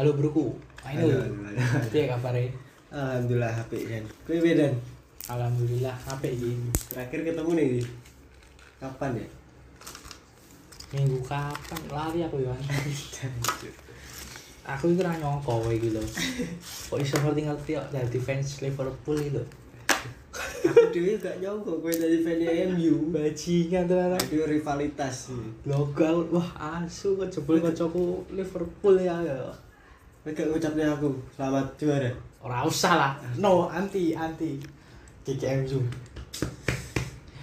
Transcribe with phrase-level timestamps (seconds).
[0.00, 0.56] Halo broku.
[0.80, 1.12] Ayo.
[1.92, 2.48] Piye kabare?
[2.88, 4.00] Alhamdulillah HP dan.
[4.24, 4.72] Kowe piye dan?
[5.28, 6.56] Alhamdulillah apik iki.
[6.88, 7.84] Terakhir ketemu nih
[8.80, 9.28] kapan ya?
[10.96, 12.56] Minggu kapan lali aku ya.
[14.72, 16.00] aku iki ora nyangka kowe iki lho.
[16.88, 19.44] Kok iso ngerti-ngerti kok dadi fans Liverpool iki lho.
[20.64, 22.40] Aku dhewe gak nyangka kowe jadi fan
[22.72, 23.12] MU.
[23.12, 24.16] Bajingan tenan.
[24.16, 25.44] Itu rivalitas sih.
[25.68, 26.48] Logal wah
[26.80, 29.20] asu kok jebul kancaku Liverpool ya.
[30.20, 32.12] Kowe gak ngucapnya aku selamat juara.
[32.44, 33.12] Ora usah lah.
[33.40, 34.60] No, anti anti.
[35.24, 35.80] GGMU.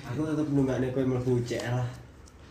[0.06, 1.90] Aku tetep nunggakne kowe mlebu CL lah.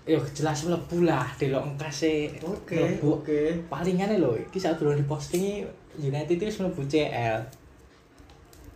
[0.03, 3.55] Yo jelas mlebu lah, delok engkase Oke, oke.
[3.71, 5.63] Palingane lho, iki saat durung diposting
[5.95, 7.47] United wis mlebu CL.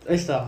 [0.07, 0.39] Wis to,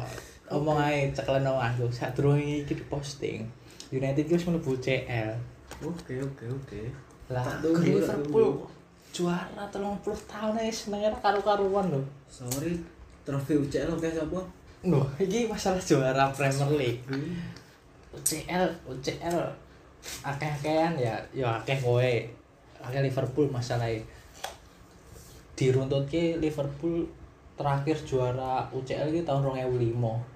[0.55, 3.43] omong ae ceklen aku saat durung iki diposting.
[3.91, 5.35] United wis mlebu CL.
[5.83, 6.81] Oke, oke, oke.
[7.27, 8.71] Lah, Tak tunggu, tak Liverpool
[9.13, 12.01] juara 30 tahun ae senenge karo-karuan lho.
[12.25, 12.73] Sorry,
[13.21, 14.41] trofi UCL oke sapa?
[14.89, 17.01] Loh, iki masalah juara Premier League.
[18.11, 19.37] UCL, UCL
[20.25, 22.13] akeh-akehan ya, ya akeh kowe.
[22.83, 24.01] Akeh Liverpool masalahnya.
[25.53, 27.05] Diruntutke Liverpool
[27.53, 30.33] terakhir juara UCL iki tahun 2005.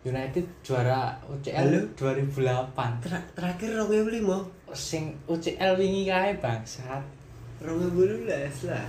[0.00, 1.80] United juara UCL Halo?
[1.96, 3.04] 2008.
[3.04, 7.19] Ter terakhir 2005, Sing UCL wingi kae bangsat.
[7.60, 8.84] 2012 lah.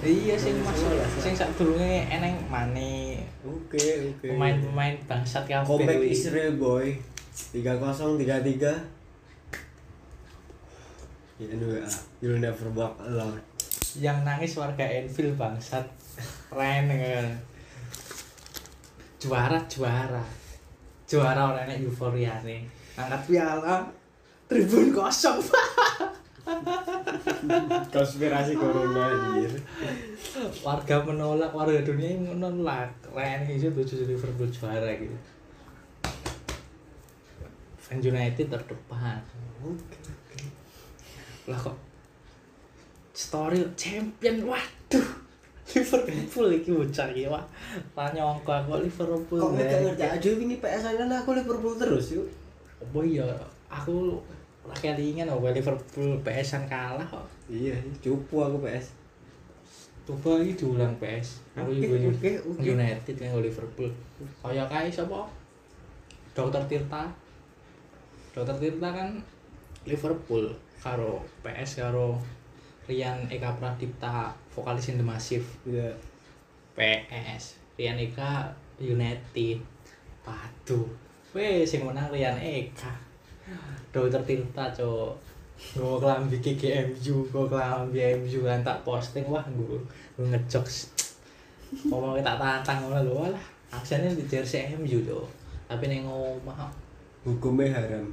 [0.00, 3.22] Iya sing masuk sing sadurunge eneng Mane.
[3.44, 4.32] Oke, oke.
[4.32, 5.68] pemain-pemain bangsat kabeh.
[5.68, 6.10] Comeback kuwi.
[6.10, 6.96] is real boy.
[7.30, 9.00] 3-0, 3-3
[11.40, 13.40] Ya anyway, ah, you'll never walk alone.
[13.96, 15.86] Yang nangis warga Enfield bangsat.
[16.50, 17.26] Keren kan
[19.20, 20.24] juara juara.
[21.08, 22.64] Juara orang enak euforia nih.
[22.96, 23.88] Angkat piala
[24.50, 25.38] tribun kosong
[27.90, 29.52] Konspirasi corona anjir
[30.64, 32.88] warga menolak warga dunia menolak.
[33.04, 35.16] Keren itu tujuh Liverpool juara gitu.
[37.80, 39.20] Fans United terdepan.
[41.50, 41.76] Lah kok
[43.12, 45.08] story champion waduh.
[45.70, 47.44] Liverpool iki bocah iki wah.
[47.94, 49.66] Ra nyangka kok Liverpool Kok deh.
[49.66, 50.02] ngerti?
[50.06, 52.26] Aja ini PS kan aku Liverpool terus yuk.
[52.80, 53.26] Apa iya?
[53.70, 54.18] Aku
[54.60, 57.24] ra kelingan kok Liverpool PS-an kalah kok.
[57.48, 59.00] Iya, cupu aku PS
[60.10, 62.30] coba iki diulang PS aku oke.
[62.58, 63.90] United kan Liverpool.
[64.42, 65.22] Kaya kae sapa
[66.34, 67.06] Dokter Tirta.
[68.34, 69.10] Dokter Tirta kan
[69.86, 70.50] Liverpool.
[70.80, 72.16] karo PS karo
[72.88, 75.92] Rian Eka Pradipta vokalis in the Massive Iya
[76.72, 78.48] PS Rian Eka
[78.80, 79.60] United.
[80.24, 80.88] Waduh
[81.36, 83.09] Weh sing menang Rian Eka
[83.90, 85.12] Dokter Tirta cok.
[85.76, 89.26] Gue kelambi KGMU, gue kelambi MU kan tak posting.
[89.28, 89.76] Wah gue
[90.16, 90.96] gue ngejokes
[91.86, 93.14] ngomong tak tantang ngono lho.
[93.30, 95.26] Lah aksane di jersey MU cok.
[95.68, 96.70] Tapi neng omah.
[97.26, 98.08] Hukumnya haram.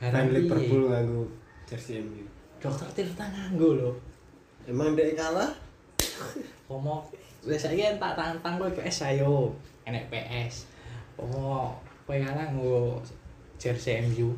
[0.00, 0.32] Haram?
[0.32, 1.24] Liverpool nganggu
[1.66, 2.36] jersey MU
[2.66, 3.90] dokter Tirta nganggo lho.
[4.66, 5.52] Emang dia kalah?
[6.66, 6.98] ngomong
[7.46, 9.54] wis saiki tak tantang kowe PS ayo.
[9.86, 10.66] Enek PS
[11.20, 11.70] oh
[12.08, 12.98] kowe kalah nggo
[13.60, 14.34] jersey MU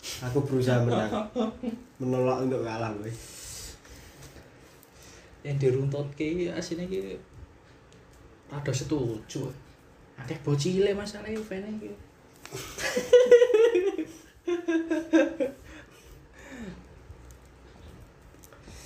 [0.00, 1.12] Aku berusaha menang.
[2.00, 3.12] Menolak untuk kalah boy.
[5.44, 7.16] Yang diruntut ki asine ki
[8.48, 9.48] rada setuju.
[10.20, 11.92] Akeh bocile masalah fan iki.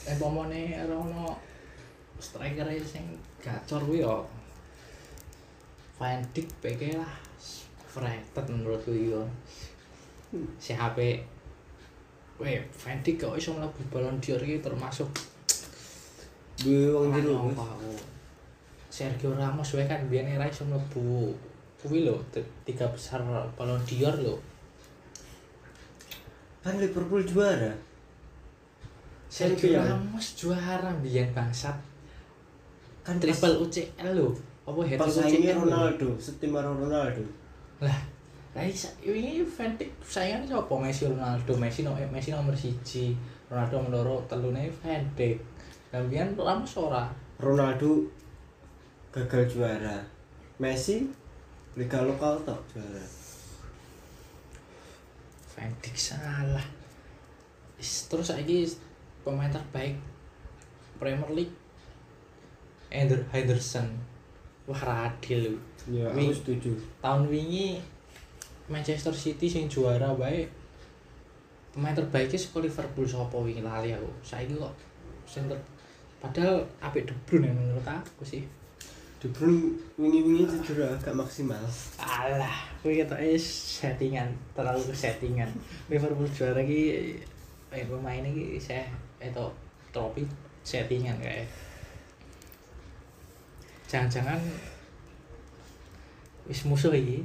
[0.05, 1.35] Eh pomone ora ono
[2.21, 4.23] striker sing gacor kuwi yo
[5.99, 7.15] Van Dijk PK lah.
[7.95, 9.23] Fred menurutku yo
[10.59, 10.99] si HP
[12.41, 15.07] Weh, Van Dijk kok iso mlebu Ballon d'Or iki termasuk
[16.59, 17.51] Gue wong jero.
[18.91, 21.35] Sergio Ramos wae kan biyen era iso mlebu
[21.83, 23.23] kuwi lho t- tiga besar
[23.59, 24.35] Ballon d'Or lho.
[26.63, 27.73] Kan Liverpool juara
[29.29, 29.87] Sergio Champion.
[29.87, 31.75] Ramos juara biyen bangsat.
[33.05, 34.31] Kan Triple UCL lho.
[34.67, 35.59] Apa hat UCL.
[35.61, 37.21] Ronaldo Setim karo Ronaldo
[37.85, 37.99] Lah,
[38.55, 38.63] lah
[39.03, 43.11] ini Van Dijk saingan sapa Messi Ronaldo, Messi no, Messi nomor siji,
[43.51, 45.43] Ronaldo nomor loro, telune Van Dijk.
[45.91, 47.11] Dan biyen Ramos ora.
[47.43, 48.07] Ronaldo
[49.11, 49.99] gagal juara
[50.59, 51.03] Messi
[51.75, 53.03] Liga lokal tok juara
[55.55, 56.67] Van Dijk salah.
[57.83, 58.63] Terus saiki
[59.27, 59.99] pemain terbaik
[61.03, 61.55] Premier League
[62.91, 63.91] Ender Henderson.
[64.71, 65.59] Wah radil.
[65.91, 66.73] Ya Wi- aku setuju
[67.03, 67.77] Tahun wingi
[68.69, 70.49] Manchester City sing juara bae
[71.75, 73.61] pemain terbaiknya saka Liverpool sapa wingi?
[73.61, 74.09] Lali aku.
[74.25, 74.73] Saiki kok
[75.29, 75.59] sing ter
[76.23, 78.45] padahal apik De Bruyne menurut aku sih.
[79.21, 81.61] De Bruyne wingi-wingi cedera gak maksimal.
[82.01, 85.49] Alah kuwi ketoke settingan terlalu settingan.
[85.93, 87.21] Liverpool juara iki
[87.75, 88.87] eh pemain iki saya
[89.19, 89.47] itu
[89.91, 90.23] trofi
[90.65, 91.45] settingan kayak
[93.91, 94.41] jangan-jangan
[96.45, 97.25] wis musuh iki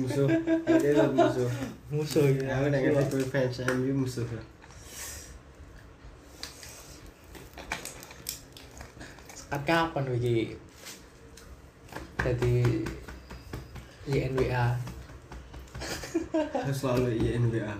[0.00, 0.24] musuh.
[0.64, 1.48] Ada tetap musuh.
[1.92, 2.24] Musuh.
[2.24, 4.44] Iki aku nek Liverpool fans MU musuh sekat
[9.70, 10.58] kapan iki
[12.18, 12.54] jadi
[14.10, 14.74] INWA
[16.34, 17.78] harus selalu INWA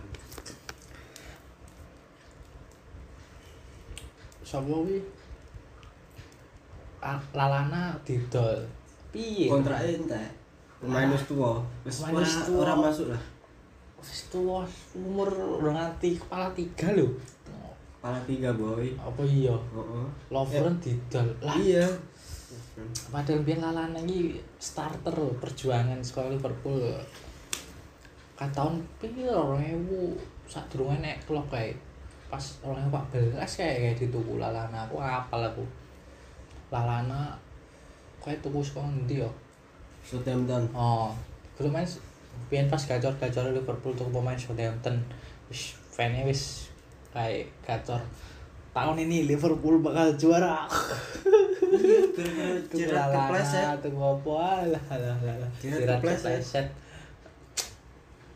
[4.47, 5.03] sapa kuwi
[7.05, 8.65] Ah, Lalana didol.
[9.13, 9.53] Piye?
[9.53, 10.44] Kontraknya entek
[10.85, 11.53] pemain wis tua.
[11.83, 12.59] Wis ora- tua.
[12.61, 13.23] ora masuk lah.
[14.05, 14.61] Wis tuwa
[14.93, 17.09] umur udah nganti kepala tiga lho.
[17.99, 18.93] Kepala tiga boy.
[19.01, 19.57] Apa iya?
[19.73, 21.57] Oh, Lovren didol lah.
[21.57, 21.89] Iya.
[23.09, 26.79] Padahal biar Lalana ini starter lho, perjuangan sekolah Liverpool
[28.35, 29.31] kan tahun piro?
[29.55, 30.13] Orang ewu.
[30.45, 31.73] Saat dulu nek klub kayak
[32.29, 35.65] pas orang empat belas kayak kayak dituku Lalana aku apal aku.
[36.69, 37.33] Lalana
[38.21, 39.31] kayak tuku sekolah nanti yo
[40.05, 40.69] Southampton.
[40.77, 41.11] Oh
[41.57, 41.89] dulu main
[42.51, 45.01] biar pas gacor-gacor Liverpool tuh pemain Southampton.
[45.49, 46.69] Wis fannya wis
[47.11, 48.05] kayak gacor.
[48.75, 50.67] Tahun ini Liverpool bakal juara.
[52.71, 56.43] Gerrard kepleset tuh ngopo alah alah alah Gerrard kepleset.
[56.43, 56.67] kepleset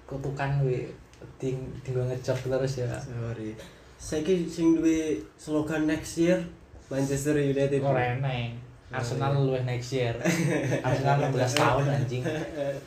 [0.09, 0.88] kutukan gue
[1.37, 2.88] ting tinggal ngecok terus ya.
[2.97, 3.53] Sorry.
[3.99, 6.38] Saiki sing duwe slogan next year
[6.87, 7.82] Manchester United.
[7.82, 10.17] Korene Arsenal luwih next year.
[10.87, 12.25] Arsenal 16 tahun anjing.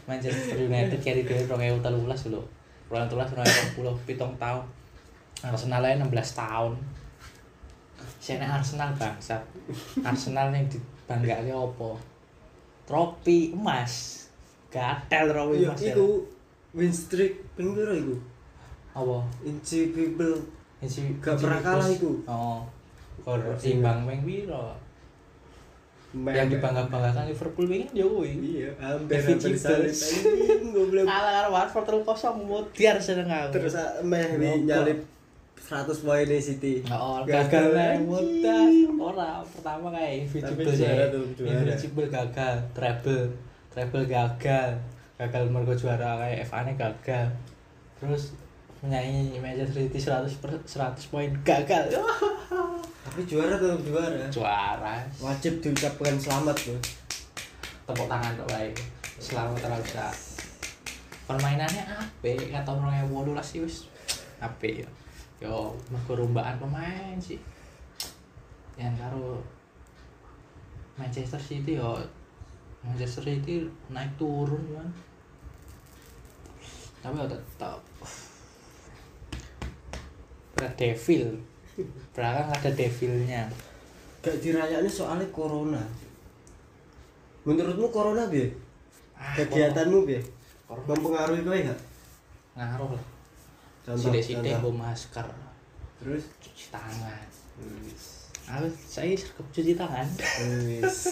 [0.10, 2.42] Manchester United carry dhewe 2013 lho.
[2.90, 4.66] 2013 2020 pitung tahun.
[5.46, 6.74] Arsenal ae 16 tahun.
[8.18, 9.42] Sene Arsenal bangsat.
[10.02, 12.02] Arsenal yang dibanggake opo
[12.90, 14.26] trofi emas.
[14.74, 15.94] Gatel trofi iya emas ya.
[15.94, 16.08] iku
[16.74, 18.16] win streak ping piro iku?
[18.98, 19.18] Apa?
[19.46, 20.36] Invincible.
[20.82, 22.12] Inci- Gak pernah Inci- kalah iku.
[22.26, 22.60] oh.
[23.22, 24.74] Kor imbang ping piro
[26.12, 29.96] yang dibangga-banggakan Liverpool ini ya kuwi iya hampir hampir salib
[30.76, 31.08] goblok.
[31.08, 33.56] Kalah karo Watford terus kosong mutiar seneng aku.
[33.56, 34.36] Terus ah, meh
[34.68, 35.08] nyalip
[35.72, 36.84] 100 poin di City.
[36.92, 38.68] Oh, Gagal, nih, mudah.
[39.00, 41.06] Ora, pertama kayak Invincible juara.
[41.40, 43.32] Invincible gagal, treble,
[43.72, 44.70] treble gagal,
[45.16, 47.28] gagal mergo juara kayak FA nya gagal.
[48.04, 48.36] Terus
[48.82, 51.86] menyanyi Manchester City 100 per, 100 poin gagal.
[53.06, 54.96] tapi juara tetap juara juara.
[55.22, 56.78] wajib diucapkan selamat bro
[57.86, 58.76] Tepuk tangan kok baik.
[59.22, 59.86] Selamat terlalu
[61.28, 63.86] Permainannya apik, kata orang yang wolu lah sih wis
[64.42, 64.90] apik ya.
[65.42, 67.38] Yo, mergo rombaan pemain sih.
[68.80, 69.26] Yang karo
[70.98, 72.00] Manchester City yo
[72.82, 74.90] Manchester City naik turun kan.
[77.04, 77.91] Tapi yo tetap
[80.58, 81.26] Red Devil.
[82.12, 83.48] Belakang ada devilnya.
[84.22, 85.82] gak dirayaknya soalnya corona.
[87.42, 88.46] Menurutmu corona bi
[89.18, 90.18] Ah, kegiatanmu bi
[90.70, 91.80] mempengaruhi kowe gak?
[92.58, 93.06] Ngaruh lah.
[93.98, 95.26] Sidik-sidik gue masker,
[96.02, 96.24] terus?
[96.38, 97.26] Cuci tangan.
[98.52, 100.06] Aku saya sergap cuci tangan.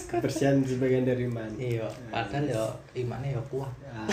[0.10, 1.50] kebersihan sebagian dari iman.
[1.58, 2.66] Iya, padahal ya
[2.98, 3.74] imannya ya kuat.
[3.90, 4.06] Ah,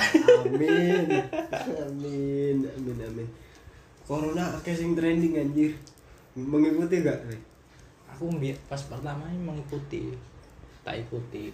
[0.45, 1.21] amin.
[1.85, 3.29] Amin amin amin
[4.07, 5.75] corona akeh sing trending anjir
[6.33, 7.19] mengikuti gak?
[8.09, 8.31] Aku
[8.65, 10.15] pas pertama ini mengikuti,
[10.81, 11.53] tak ikuti.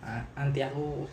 [0.00, 1.04] A- Anti aku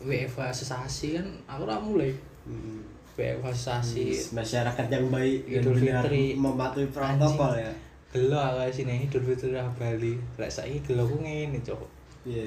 [0.00, 2.10] WFA sesasi kan, aku ora mulai
[2.42, 2.82] Hmm.
[3.14, 4.18] WFA sesasi.
[4.32, 6.34] masyarakat yang baik Idul Fitri.
[6.34, 7.70] mematuhi protokol ya
[8.08, 10.18] Gelo aku sini Idul Fitri ra Bali.
[10.36, 11.80] Lek saiki gelo ku ngene, Cok.
[12.26, 12.44] iya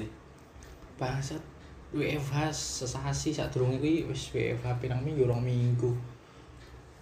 [0.94, 1.40] Bangsat
[1.90, 5.90] WFH sesasi sadurunge kuwi wis WFH pirang minggu rong minggu.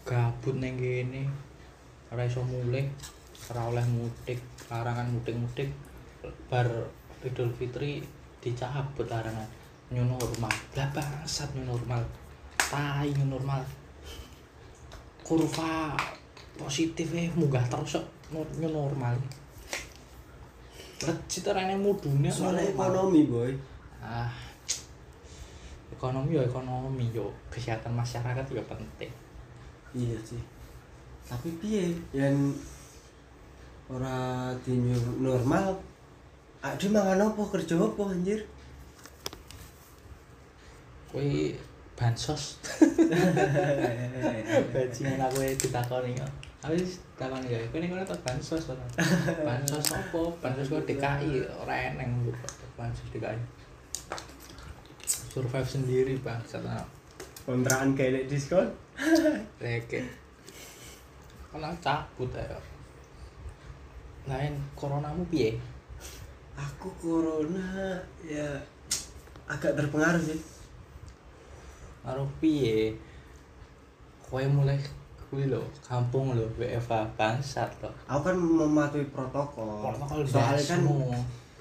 [0.04, 1.24] Gabut ning kene.
[2.12, 2.84] Ora iso mulih,
[3.50, 5.72] ora oleh mudik, larangan mudik-mudik.
[6.48, 6.68] Bar
[7.24, 8.04] Idul Fitri
[8.44, 9.48] dicabut larangan
[9.88, 10.52] new normal.
[10.76, 12.04] Lah bangsat new normal.
[12.60, 13.64] Tai new normal.
[15.24, 15.96] Kurva
[16.60, 17.96] positif eh munggah terus
[18.30, 19.16] new normal.
[21.04, 22.72] Legit rene mudune soalnya normal.
[22.72, 23.52] ekonomi boy
[24.04, 24.32] ah
[25.92, 29.08] ekonomi ya ekonomi yo kesehatan masyarakat juga penting
[29.94, 30.42] iya sih.
[31.24, 31.94] Tapi piye?
[32.12, 32.58] Yang
[33.88, 34.76] ora di
[35.22, 35.78] normal
[36.60, 38.44] ade mangan apa kerja apa anjir?
[41.08, 41.54] Kui
[41.94, 42.58] bansos.
[44.74, 46.26] Bajingan aku ya ditakoni yo
[46.64, 48.84] aku wis takoni ya ning kono tak bansos ora
[49.46, 50.22] bansos apa?
[50.42, 52.34] Bansos kok DKI ora eneng.
[52.74, 53.64] Bansos DKI
[55.34, 56.86] survive sendiri bang setelah
[57.44, 58.68] kontrakan kayak diskon.
[59.64, 60.04] Reke.
[61.52, 62.58] Kena cabut ya
[64.24, 65.52] lain coronamu piye?
[66.56, 68.48] Aku corona ya
[69.44, 70.40] agak terpengaruh sih.
[72.00, 72.96] Karo piye?
[74.24, 74.80] Kowe mulai
[75.28, 77.90] kuwi lho kampung lho WFA bangsat lho.
[78.08, 79.92] Aku kan mematuhi protokol.
[79.92, 80.80] Protokol soalnya kan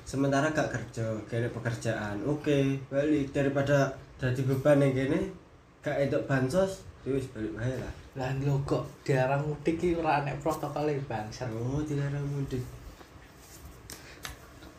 [0.08, 2.24] sementara gak kerja kayak pekerjaan.
[2.24, 5.43] Oke balik daripada jadi beban yang gini
[5.84, 7.94] gak edok bansos terus balik wae lah.
[8.16, 11.52] Lah lho kok dilarang mudik ki ora enek protokole bangsat.
[11.52, 12.64] Oh dilarang mudik.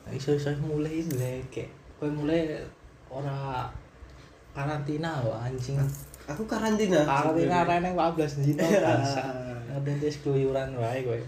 [0.08, 1.68] Iso-iso mulai lek
[2.00, 2.56] kowe mulai
[3.12, 3.68] ora
[4.56, 5.76] karantina lho anjing.
[6.24, 7.04] Aku karantina.
[7.04, 9.28] Karantina ora enek 14 dino bangsat.
[9.84, 11.20] Ngedes keluyuran wae kowe.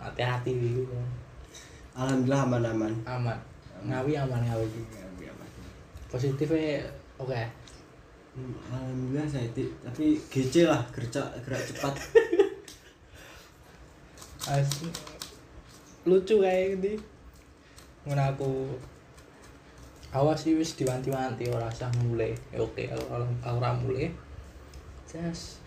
[0.00, 0.88] Hati-hati iki
[1.98, 2.92] alhamdulillah aman-aman.
[3.04, 3.38] Aman.
[3.84, 4.66] Ngawi aman ngawi
[6.08, 6.80] positifnya
[7.20, 7.36] oke.
[7.36, 7.57] Hmm,
[8.68, 9.48] alhamdulillah saya
[9.84, 11.94] tapi GC lah gerak gerak cepat.
[14.48, 14.88] As-
[16.08, 16.96] lucu kayak gitu
[18.08, 18.50] ngono aku
[20.08, 22.32] awas sih wis diwanti-wanti ora usah mulai.
[22.48, 23.04] Ya oke aku
[23.44, 24.08] ora mulai.
[25.04, 25.60] Jas.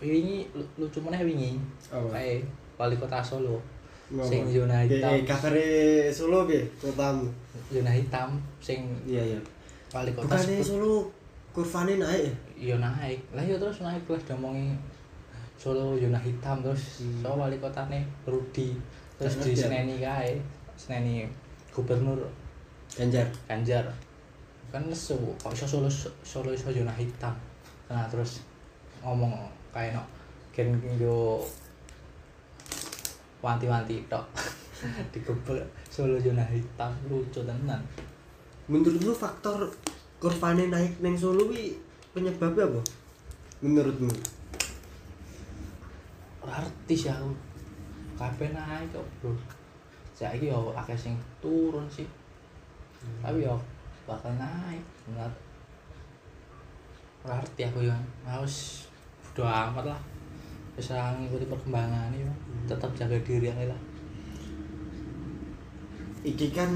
[0.00, 1.60] Wingi lu- lucu meneh wingi.
[1.92, 2.08] Oh.
[2.08, 2.48] kayak
[2.80, 3.60] wali kota Solo.
[4.24, 5.20] Sing zona hitam.
[5.28, 7.28] kafere Solo ge kotamu.
[7.68, 9.40] Zona hitam sing iya iya.
[9.92, 11.12] wali kota sebut- Solo
[11.56, 12.32] kurvane naik ya?
[12.52, 13.16] Iya naik.
[13.32, 14.76] Lah iya terus naik kelas domongi
[15.56, 17.24] Solo zona hitam terus Hmm.
[17.24, 18.76] so wali kotane Rudi.
[19.16, 20.36] Terus di seneni kae
[20.76, 21.24] seneni
[21.72, 22.20] gubernur.
[22.92, 23.24] Ganjar.
[23.48, 23.88] Ganjar.
[24.68, 25.88] Kan nesu kok iso Solo
[26.20, 27.32] Solo iso zona hitam?
[27.88, 28.44] Nah terus
[29.00, 29.32] ngomong
[29.72, 30.04] kayak no
[30.52, 31.40] gen yo
[33.40, 34.28] wanti-wanti tok.
[35.16, 37.80] Digebel Solo zona hitam lucu tenan.
[38.68, 39.64] Menurutmu faktor
[40.16, 41.76] kurvane naik neng Solo wi
[42.16, 42.80] penyebabnya apa?
[43.60, 44.08] Menurutmu?
[46.46, 47.32] Artis ya aku.
[48.16, 49.36] Kabeh naik kok bro.
[50.16, 52.08] Saiki yo akeh sing turun sih.
[53.20, 53.60] Tapi yo
[54.08, 55.28] bakal naik benar
[57.26, 57.92] ora arti aku yo
[58.24, 58.86] harus
[59.20, 60.00] bodo amat lah.
[60.72, 62.30] Bisa ngikuti perkembangan yo
[62.64, 63.80] tetap jaga diri aja lah.
[66.24, 66.70] Iki kan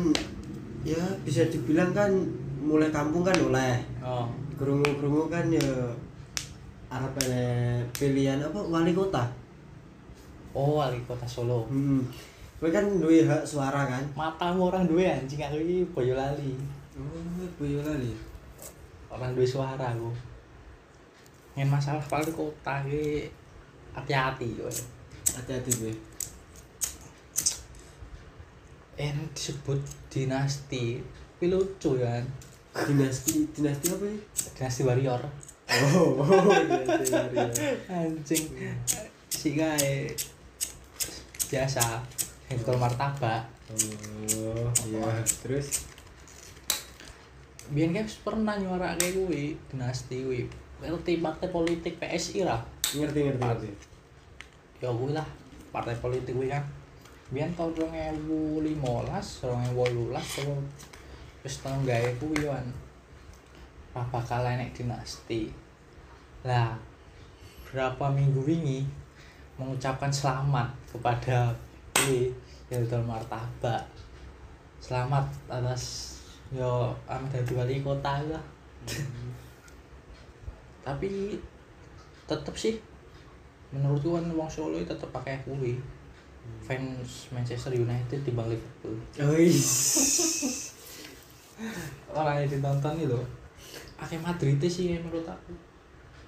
[0.84, 2.12] ya bisa dibilang kan
[2.60, 4.28] mulai kampung kan oleh oh.
[4.60, 5.64] Kerungu-kerungu kan ya
[6.92, 7.16] arep
[7.96, 8.60] pilihan apa?
[8.60, 9.24] Wali kota.
[10.52, 11.64] Oh wali kota Solo.
[11.72, 12.04] Hmm.
[12.60, 14.04] Kowe kan duwe hak suara kan?
[14.12, 16.52] Matamu orang duwe anjing aku iki boyolali.
[17.00, 18.12] Oh boyolali.
[19.08, 20.12] Orang duwe suara aku.
[21.56, 23.32] Yang masalah wali kota iki
[23.96, 24.70] hati-hati yo
[25.34, 25.94] hati-hati gue
[29.00, 29.80] eh disebut
[30.12, 31.00] dinasti.
[31.40, 32.20] Tapi lucu kan
[32.70, 34.20] dinasti dinasti apa sih
[34.54, 35.22] dinasti warrior.
[35.70, 37.50] Oh, oh dinasti warrior.
[37.90, 38.44] Anjing.
[39.30, 40.14] Si gae
[41.50, 41.82] biasa
[42.46, 42.80] hentol oh.
[42.82, 43.42] martabak.
[43.70, 45.22] Oh iya.
[45.42, 45.86] Terus?
[47.70, 50.42] Bian kayak pernah nyuara kayak gue dinasti gue
[50.80, 53.70] ngerti partai politik PSI lah ngerti ngerti ngerti.
[54.82, 55.26] Ya gue lah
[55.70, 56.62] partai politik gue kan.
[57.30, 58.82] Biar tahun 2015, 2018,
[59.46, 60.99] 2018,
[61.40, 62.66] terus tolong gaya kan
[63.90, 65.50] apa bakal naik dinasti.
[66.46, 66.78] Lah,
[67.66, 68.86] berapa minggu ini
[69.58, 71.52] mengucapkan selamat kepada
[71.92, 72.30] Ki
[72.70, 73.82] Hilton Martabak.
[74.80, 76.16] Selamat atas
[76.54, 78.44] yo am dadi wali kota lah.
[78.88, 79.34] Hmm.
[80.86, 81.36] Tapi
[82.24, 82.78] tetep sih
[83.74, 85.76] menurut kan wong Solo tetep pakai kuwi.
[85.76, 86.60] Hmm.
[86.64, 88.96] Fans Manchester United di Liverpool.
[89.20, 89.36] Oh,
[92.18, 93.20] orang yang ditonton itu.
[94.00, 95.52] Akeh Madrid sih menurut aku.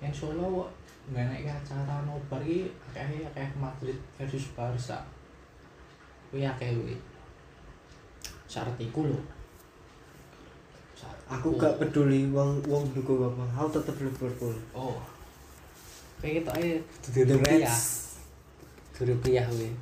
[0.04, 0.68] Yang Solo
[1.10, 5.02] nggak naik acara nobar ki akeh akeh Madrid versus Barca.
[6.28, 6.96] Kuwi akeh kuwi.
[8.46, 9.20] Syarat iku lho.
[10.92, 13.44] Syarat Aku gak peduli wong wong dukung apa.
[13.56, 14.56] Aku tetep Liverpool.
[14.76, 15.00] oh.
[16.20, 16.70] Kayak gitu aja
[17.10, 17.74] duduk ya.
[18.94, 19.72] Duduk pria kuwi.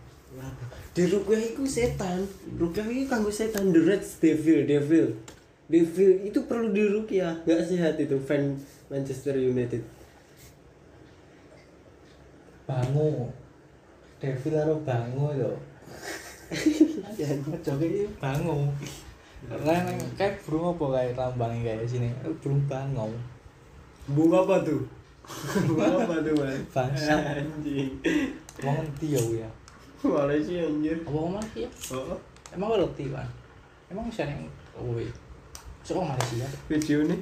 [0.94, 2.22] Di Rukyah iku setan.
[2.54, 5.06] Rukyah iku kanggo setan the red devil devil.
[5.70, 7.46] Devil itu perlu di Rukyah.
[7.46, 8.58] Gak sehat itu fan
[8.90, 9.86] Manchester United.
[12.70, 13.26] bangu
[14.22, 15.52] Devil karo bangu lho.
[17.02, 18.70] Aja iki bangu.
[19.48, 22.08] Nang kayak burung apa kayak lambangnya kayak sini?
[22.44, 23.10] Burung bangau.
[24.10, 24.82] bunga apa tuh
[25.70, 27.14] bunga apa tuh man Bangsa.
[27.38, 27.94] anjing
[28.58, 29.48] Wong ngerti ya ya.
[30.02, 31.70] Malaysia anjir Apa ngomong lagi ya?
[31.94, 32.18] oh
[32.50, 33.28] Emang gue ngerti kan?
[33.86, 34.42] Emang bisa yang
[34.74, 35.04] kowe.
[35.80, 36.46] Sok Malaysia.
[36.68, 37.20] video nih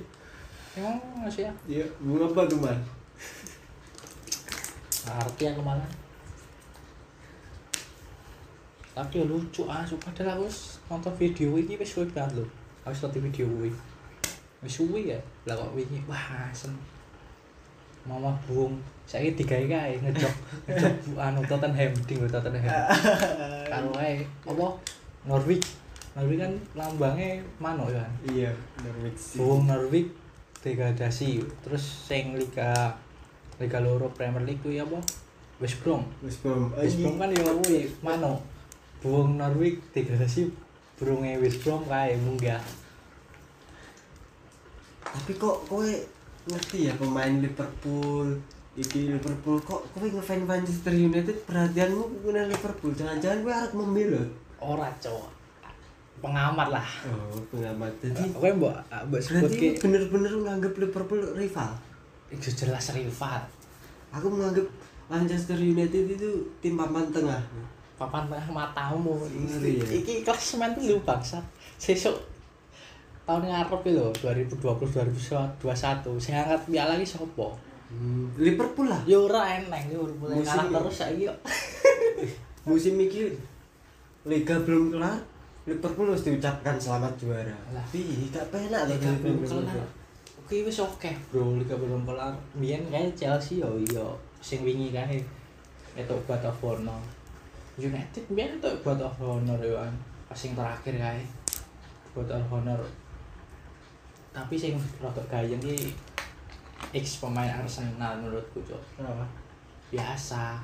[0.75, 1.49] Emang Malaysia.
[1.67, 2.79] iya bunga apa tuh man
[5.09, 5.89] Ngerti aku malah.
[8.93, 10.51] Tapi ya lucu ah, suka padahal aku
[10.87, 12.45] nonton video ini wis suwe banget lho.
[12.85, 13.73] Aku nonton video ini.
[14.61, 15.19] Wis suwe ya.
[15.49, 16.77] Lah kok wingi wah asem.
[18.05, 18.77] Mama buung
[19.09, 20.35] saya digawe kae ngejok
[20.69, 22.69] ngejok bu- anu Tottenham lho Tottenham.
[23.73, 24.67] Karo ae apa
[25.25, 25.73] Norwich.
[26.19, 28.11] Norwich kan lambangnya manuk ya kan.
[28.35, 28.51] iya
[28.83, 30.11] Norwich Buung Norwich
[30.67, 32.99] degradasi terus sing liga
[33.63, 34.99] liga loro Premier League kuwi apa?
[35.63, 36.03] West Brom.
[36.27, 38.43] West Brom West Brom kan ya kuwi manuk.
[38.99, 40.51] Buung Norwich degradasi
[40.99, 42.59] burunge West Brom kae munggah.
[45.09, 45.89] tapi kok kowe
[46.49, 48.37] ngerti ya pemain Liverpool
[48.77, 54.91] iki Liverpool kok kowe ngefans Manchester United perhatianmu kena Liverpool jangan-jangan kowe arep membelot Ora
[54.99, 55.38] cowok.
[56.19, 56.89] Pengamat lah.
[57.07, 58.75] oh pengamat jadi Oke mbok
[59.09, 61.71] mbok sebut berarti ki bener-bener menganggap Liverpool rival
[62.29, 63.41] itu jelas rival.
[64.13, 64.67] aku menganggap
[65.09, 67.41] Manchester United itu tim papan tengah
[67.99, 69.19] Papan tengah matamu.
[69.27, 69.87] Ngeri ya.
[69.91, 71.43] Iki klasemen tuh lu bangsat.
[71.83, 72.15] Sesuk
[73.27, 77.49] tahun ngarep iki lho 2020 2021 sing angkat piala iki sapa?
[77.93, 81.39] hmm, Liverpool lah Ya ora eneng yo Musim kalah terus saiki kok.
[82.69, 83.37] musim ini
[84.29, 85.21] Liga belum kelar
[85.69, 87.85] Liverpool harus diucapkan selamat juara Lah.
[87.85, 89.45] tapi gak penak belum Liverpool.
[89.45, 89.89] kelar.
[90.41, 91.61] Oke wis oke, Bro.
[91.61, 92.33] Liga belum kelar.
[92.57, 94.09] Biyen kae Chelsea yo iya
[94.41, 95.21] sing wingi kae
[95.93, 96.97] itu God of Honor.
[97.77, 99.93] United biyen itu God of Honor yo kan.
[100.25, 101.21] Pas sing terakhir kae.
[102.17, 102.81] God of Honor.
[104.33, 104.73] Tapi sing
[105.05, 105.93] rada gayeng ki
[106.97, 108.81] X pemain Arsenal menurutku, Cok.
[108.97, 109.27] Kenapa?
[109.93, 110.57] Biasa.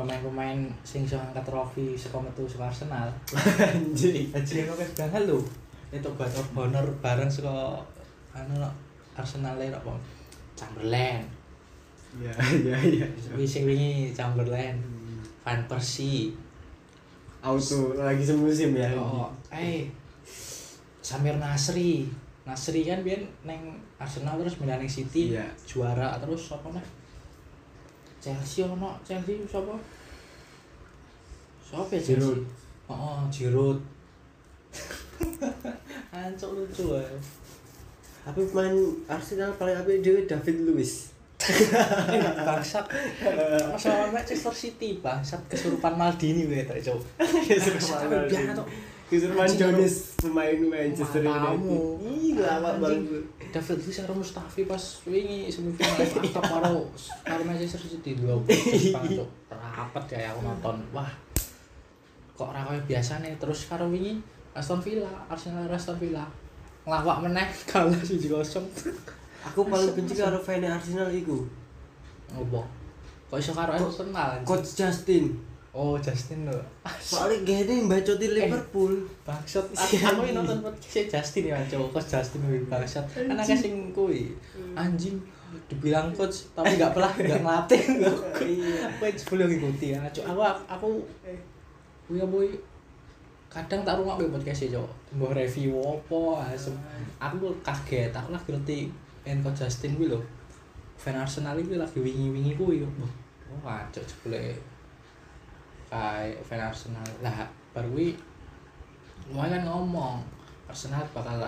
[0.00, 3.08] Pemain-pemain sing iso angkat trofi saka metu saka Arsenal.
[3.60, 5.38] anjing Haji yang oke banget lho.
[5.92, 7.76] Itu of Honor bareng saka
[8.32, 8.70] anu no,
[9.12, 9.92] Arsenal e apa?
[10.56, 11.20] Chamberlain.
[12.16, 12.32] ya
[12.66, 14.74] ya ya Wis sing wingi Chamberlain,
[15.44, 16.32] Van Persie.
[17.40, 19.84] auto lagi semusim ya Oh, eh
[21.00, 22.04] Samir Nasri.
[22.48, 25.44] Nasri kan biyen neng Arsenal terus pindah neng City, Iya.
[25.68, 26.86] juara terus apa nih?
[28.20, 29.72] Chelsea ono, Chelsea sapa?
[31.70, 32.02] Sapa ya?
[32.02, 32.42] Giroud.
[32.90, 33.78] Oh, Giroud.
[36.10, 37.06] Ancok lucu ya.
[38.20, 38.76] tapi pemain
[39.08, 41.14] Arsenal paling apik dhewe David Luiz.
[42.46, 42.84] Bangsat.
[43.80, 45.40] Sama Manchester City bangsat.
[45.48, 47.00] Kesurupan Maldini gue tak cok.
[47.48, 48.52] Kesurupan Maldini.
[49.08, 51.80] Kesurupan Jones pemain Manchester United.
[52.04, 56.92] Ih lama banget David Luiz karo Mustafi pas wingi semifinal atau
[57.24, 58.20] karo Manchester City.
[58.20, 58.36] Dua
[59.56, 60.76] rapat ya aku nonton.
[60.92, 61.29] Wah
[62.40, 63.36] kok ora kaya biasane?
[63.36, 64.16] Terus karo wingi
[64.56, 66.24] Aston Villa Arsenal Aston Villa.
[66.88, 68.32] Ngelawak meneh kalah 1-0
[69.40, 71.44] aku paling benci karo fan Arsenal iku.
[72.32, 72.64] Ngopo
[73.30, 75.36] kok iso karo Arsenal coach Justin.
[75.70, 76.58] Oh Justin lho.
[76.98, 79.06] Soalnya gede mbacoti Liverpool.
[79.22, 83.06] Bangsat, aku ini nonton podcast Justin ya, cowok coach Justin wih bangsat.
[83.30, 84.34] Anaknya sing kuwi.
[84.74, 85.22] Anjing
[85.70, 87.82] dibilang coach tapi nggak pernah nggak ngelatih.
[88.50, 88.90] Iya.
[88.98, 90.24] Aku sebelum ngikuti ya, cok.
[90.26, 90.88] Aku aku
[92.10, 92.50] kuya boy.
[93.46, 94.90] Kadang tak rumah podcast ya cok.
[95.14, 96.74] Mbah review apa asem
[97.22, 98.10] aku kaget.
[98.10, 98.78] Aku lagi ngerti
[99.22, 100.18] en coach Justin kuwi lho.
[100.98, 102.90] Fan Arsenal iki lagi wingi-wingi kuwi oh
[103.62, 104.42] cok sebelum
[105.86, 107.06] kayak fan Arsenal.
[107.22, 107.94] Lah baru
[109.30, 110.18] Wah kan ngomong.
[110.66, 111.38] Arsenal bakal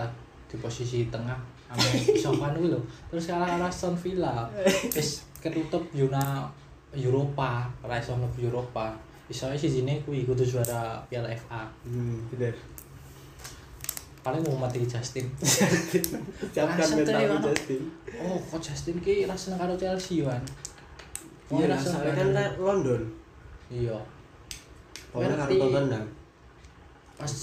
[0.51, 1.39] di posisi tengah
[1.71, 1.87] sama
[2.23, 4.51] Sopan dulu terus kalah kalah Aston Villa.
[4.93, 6.51] Terus ketutup Yuna
[6.91, 7.71] Eropa.
[7.79, 8.51] Ora iso mlebu
[9.33, 12.53] Iso sih sini kuwi kudu juara Piala FA hmm bener.
[14.21, 15.25] Paling mau mati Justin.
[16.53, 17.81] Siapkan mental Justin.
[18.21, 20.45] Oh kok Justin ki rasanya karo Chelsea kan
[21.53, 23.01] iya lah soalnya kan London.
[23.69, 23.97] Iya.
[25.13, 25.51] Pokoknya karo.
[25.53, 26.05] Tottenham.
[27.17, 27.33] Pas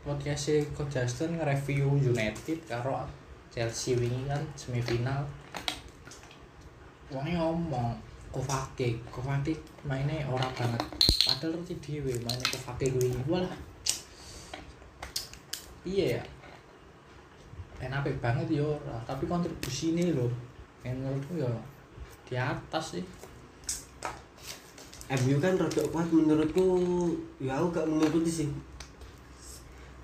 [0.00, 3.04] podcast si Coach Justin nge-review United karo
[3.52, 5.24] Chelsea wingi kan semifinal.
[7.12, 8.94] Wongnya ngomong Kovacic.
[9.10, 10.82] Kovacic mainnya ora banget.
[11.26, 13.54] Padahal ngerti dhewe mainnya Kovacic wingi walah.
[15.82, 16.22] Iya ya.
[17.82, 18.96] Enak banget ya ora.
[19.02, 20.30] Tapi kontribusi ini loh
[20.86, 21.50] yang menurutku ya
[22.30, 23.04] di atas sih.
[25.10, 26.66] MU kan rada kuat menurutku.
[27.42, 28.48] Ya aku gak mengikuti sih.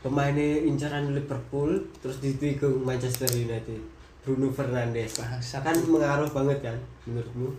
[0.02, 3.78] Pemainnya incaran Liverpool terus ditikung Manchester United.
[4.26, 5.22] Bruno Fernandes.
[5.62, 7.54] Kan mengaruh banget kan menurutmu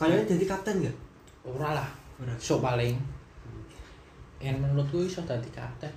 [0.00, 0.96] kalian jadi kapten nggak?
[1.44, 1.88] Ora lah.
[2.40, 2.96] So paling.
[4.40, 5.92] Yang menurutku iso dadi kapten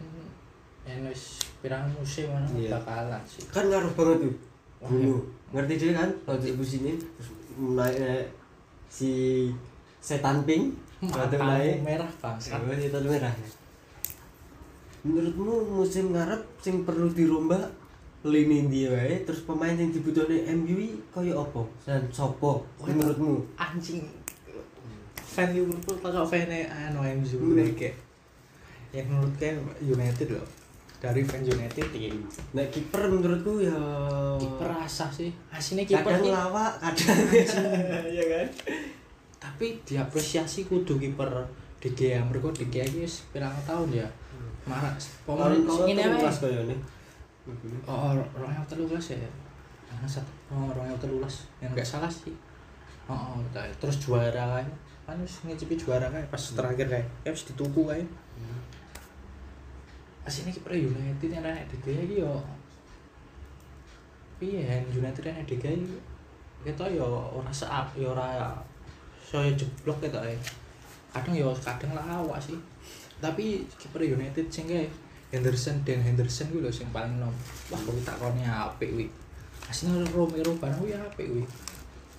[0.84, 2.76] yang wis pirang musim mana Iya.
[2.76, 3.48] bakalan sih.
[3.48, 4.36] Kan ngaruh banget tuh.
[4.84, 5.16] Wah, Bruno
[5.56, 6.12] ngerti dia kan?
[6.28, 7.00] Kalau musim ini.
[7.00, 8.28] Terus naik, naik
[8.92, 9.12] si
[10.04, 11.76] setan pink waktu Matamu naik.
[11.88, 12.68] merah Oh, setan
[13.08, 13.32] merah
[15.04, 17.68] menurutmu musim ngarep sing perlu dirombak
[18.24, 20.80] lini dia wae terus pemain yang dibutuhkan MU
[21.12, 21.62] kaya apa?
[21.84, 23.44] Dan sopo menurutmu?
[23.60, 24.08] Anjing.
[25.20, 27.52] Fan Liverpool tak fan anu MU Hmm.
[27.52, 27.90] mereka
[28.94, 30.46] yang menurut kan United loh
[31.02, 32.14] dari fan United ya
[32.54, 33.76] Nah kiper menurutku ya
[34.40, 35.34] kiper rasa sih.
[35.52, 37.18] Aslinya kiper kadang lawak kadang
[38.18, 38.48] ya kan?
[39.42, 41.28] Tapi diapresiasi kudu kiper
[41.84, 44.08] De Gea mereka De Gea iki wis pirang tahun ya.
[44.64, 44.96] Marah
[45.28, 46.78] pemain kalau sing ini wae ini
[47.88, 49.30] oh orang yang telulas ya?
[49.92, 51.48] Bangsat oh orang yang telulas.
[51.60, 52.36] Yang nggak salah sih.
[53.12, 53.44] Oh, oh
[53.80, 54.68] terus juara kan
[55.04, 58.00] kan wis ngicipi juara kan pas terakhir kayak ya wis dituku kan
[60.24, 61.44] aslinya kiper United yang
[61.84, 62.40] Gea iki yo.
[64.40, 66.00] Piye yang United yang De Gea iki?
[66.64, 68.56] Kita yo ora seap yo ora
[69.20, 70.38] saya jeblok kita ya
[71.12, 72.56] kadang yo kadang lawak sih.
[73.20, 74.88] Tapi kiper United sing kayak
[75.34, 77.34] Henderson dan Henderson gue loh sing paling nom.
[77.74, 79.10] Wah kok tak kone apik wi
[79.66, 81.42] aslinya Romero barang wi apik wi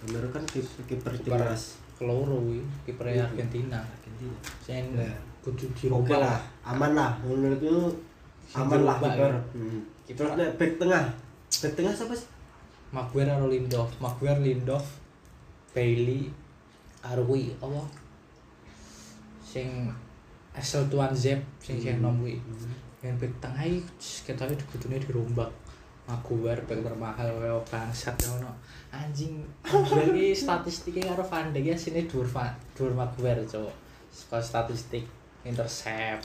[0.03, 0.43] bener kan
[0.89, 3.31] kiper timnas keloro wi kiper Iya.
[3.31, 3.79] Argentina.
[3.79, 4.35] Argentina.
[4.59, 5.15] Sing Ya.
[5.47, 7.11] kudu oke dirubah lah aman lah.
[7.23, 7.95] Menurutku
[8.53, 9.31] aman lah kiper.
[9.31, 9.41] ya.
[9.55, 9.81] Hmm.
[10.11, 11.05] Terus back tengah.
[11.63, 12.29] Back tengah siapa sih?
[12.91, 13.91] Maguire karo Lindelof.
[14.03, 14.87] Maguire Lindelof
[15.71, 16.35] Bailey
[17.07, 17.83] Arwi apa?
[19.45, 19.87] Sing
[20.55, 22.39] asal tuan Zep sing sing nom kuwi
[23.05, 23.85] yang back tengah iki
[24.25, 25.51] ketoknya dibutune dirombak
[26.05, 28.53] Maguire back termahal kaya bangsat ngono.
[28.93, 33.73] Anjing Maguire iki statistiknya karo Van Dijk ya sini Van dhuwur Maguire cowok
[34.09, 35.05] Saka statistik
[35.45, 36.25] intercept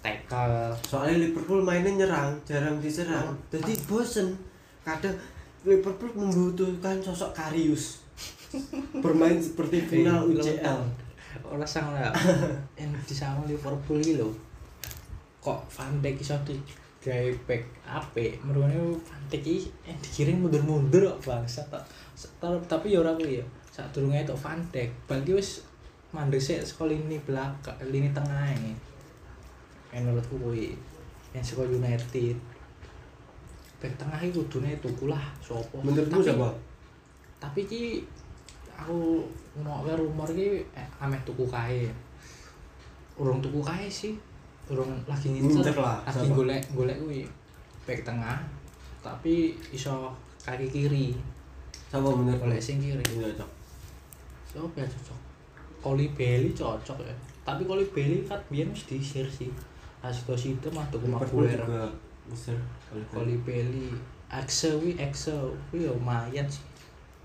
[0.00, 3.36] tackle soalnya Liverpool mainnya nyerang jarang diserang.
[3.52, 4.36] Jadi bosen.
[4.86, 5.18] Kadang
[5.66, 8.00] Liverpool membutuhkan sosok Karius.
[9.04, 10.80] Bermain seperti final UCL
[11.44, 12.14] Ora sang lah.
[12.80, 13.14] Yang di
[13.52, 14.45] Liverpool iki lho.
[15.46, 16.58] Kok Van Dijk iso di
[16.98, 18.42] gawe back apik.
[18.42, 21.86] Merone Van Dijk iki yang dikirim mundur-mundur kok bangsa tok.
[22.42, 23.46] Tar- Tapi ya ora kuwi ya.
[23.70, 25.62] Sadurunge itu Van Dijk, bal ki wis
[26.10, 28.74] mandek sik saka lini belakang, lini tengah ini.
[29.94, 30.74] Yang menurutku kuwi
[31.30, 32.34] yang saka United.
[33.78, 35.78] Back tengah iki kudune tuku lah sapa.
[35.78, 36.48] menurutmu Tapi- siapa
[37.36, 38.00] tapi ki
[38.72, 39.20] aku
[39.60, 41.84] ngono rumor ki eh, ameh tuku kae
[43.20, 44.16] urung tuku kae sih
[44.66, 47.22] urung lagi Ngincer lah, lagi golek golek kuwi.
[47.86, 48.42] Back tengah
[49.06, 50.10] tapi iso
[50.42, 51.14] kaki kiri.
[51.86, 53.02] Siapa menurutmu golek sing kiri.
[53.02, 53.50] Ini cocok.
[54.50, 55.18] So ya cocok?
[55.78, 57.14] Koli Belly cocok ya.
[57.46, 59.54] Tapi Koli Belly kan biyen wis diisir sih.
[60.02, 61.62] Asito situ mah Maguire.
[61.62, 61.86] juga
[62.26, 62.58] besar
[63.14, 63.94] Koli Belly
[64.26, 66.66] Axel wi Axel kuwi ya lumayan sih.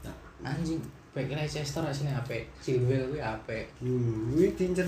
[0.06, 0.14] Ya.
[0.46, 0.82] anjing
[1.14, 3.66] back Leicester asine apik Chilwell kuwi apik.
[3.82, 4.86] Hmm ini diincer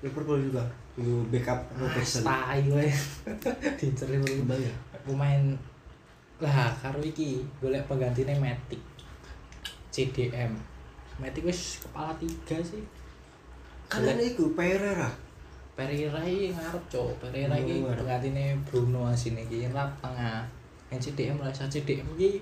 [0.00, 0.64] Liverpool juga
[1.00, 2.22] Lu backup Ah, Robertson.
[2.24, 2.90] tai wae
[3.78, 4.58] diincer Liverpool.
[4.58, 4.74] Ya?
[5.06, 5.42] Pemain
[6.40, 8.80] lah karo iki golek penggantine Matic.
[9.90, 10.56] CDM
[11.20, 12.80] Matic wis kepala tiga sih.
[13.88, 15.08] Kan ada itu Pereira.
[15.76, 20.44] Pereira iki ngarep cok Pereira iki penggantine Bruno asine iki rap tengah.
[20.90, 22.40] Yang CDM lah CDM iki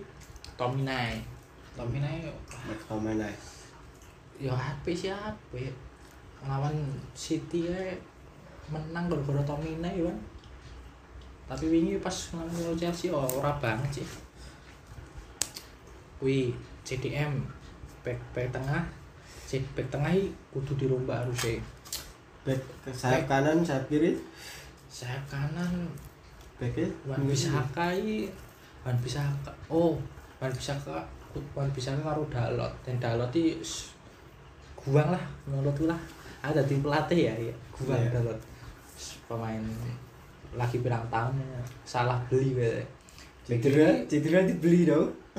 [0.58, 1.20] Tominay.
[1.78, 2.26] Tominay
[2.66, 3.30] McTominay
[4.38, 5.66] ya HP sih HP
[6.46, 6.74] lawan
[7.16, 7.80] City ya
[8.68, 10.16] menang gara-gara Tominay kan
[11.48, 14.08] tapi wingi pas ngelawan Chelsea oh, ora banget sih.
[16.20, 16.52] Wih
[16.84, 17.40] CDM
[18.04, 18.84] back back tengah.
[19.48, 21.56] C back tengah iki kudu dirombak harusnya.
[22.44, 24.12] Back ke sayap kanan sayap kiri?
[24.92, 25.88] Sayap kanan.
[26.60, 28.28] Backnya Wan Bisaka iki
[28.84, 29.96] Wan Bisaka oh
[30.42, 31.00] Wan Bisaka
[31.56, 32.72] Wan Bisaka karo Dalot.
[32.84, 33.32] Dan Dalot
[33.64, 33.96] s-
[34.76, 35.96] guang lah menurutku lah
[36.42, 38.10] ada tim pelatih ya ya Iya.
[38.10, 38.38] Dalot
[38.98, 39.62] S- pemain
[40.56, 41.38] lagi pirang tahun.
[41.38, 41.62] Ya.
[41.86, 42.82] salah beli be.
[43.48, 45.08] Cedera cedera dibeli dong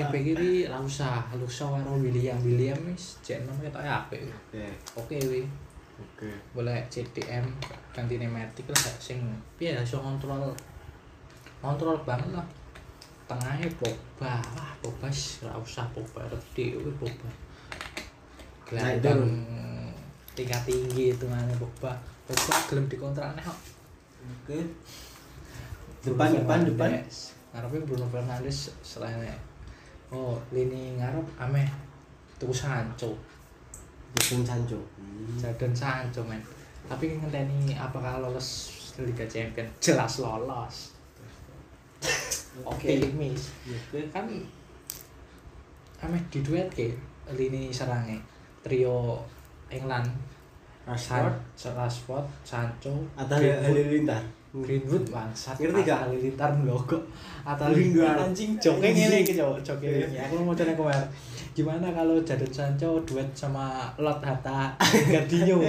[0.00, 2.34] eh usah lah usah karo William.
[2.40, 4.24] William wis cek nom ketok apik.
[4.50, 4.64] Oke
[4.96, 5.42] oke wi
[6.00, 6.28] oke.
[6.56, 7.44] Boleh CDM
[7.92, 9.20] ganti nematik lah sing
[9.60, 10.50] piye ya iso kontrol
[11.60, 12.46] kontrol banget lah.
[13.28, 14.40] Tengahnya Pogba.
[14.56, 15.08] Wah Pogba
[15.44, 16.24] ora usah Pogba
[16.80, 17.30] kuwi Pogba.
[18.64, 19.32] Gelandang turun.
[20.34, 21.94] Tingkat tinggi itu mana Pogba
[22.26, 23.58] Pogba gelem dikontrak nih kok.
[24.24, 24.58] Oke.
[26.04, 26.90] Depan, depan, depan.
[27.54, 29.22] Ngarepnya Bruno Fernandes selain
[30.10, 31.66] oh lini ngarep ameh.
[32.36, 33.14] Tuku Sancho.
[34.18, 34.78] Jadon Sancho.
[34.98, 35.38] Hmm.
[35.38, 36.42] Jadon Sancho men.
[36.90, 40.94] Tapi ngenteni apakah lolos Liga Champions jelas lolos.
[42.62, 43.02] Oke.
[44.14, 44.26] kan
[46.04, 46.92] ameh di duet ke
[47.32, 48.20] lini serangnya
[48.60, 49.24] trio
[49.72, 50.08] England
[50.84, 54.22] Rashford San, Rashford, Sancho, atau Greenwood, Halilintar.
[54.52, 55.56] Greenwood bangsat.
[55.56, 55.98] Ngerti gak?
[56.04, 57.00] Halilintar logo.
[57.40, 58.28] Atau Lingard.
[58.28, 60.20] anjing joke ngene iki cowok, joke ini.
[60.20, 61.08] Aku mau coba kemarin.
[61.56, 64.76] Gimana kalau Jadon Sancho duet sama Lot Hatta
[65.08, 65.64] Gardinho?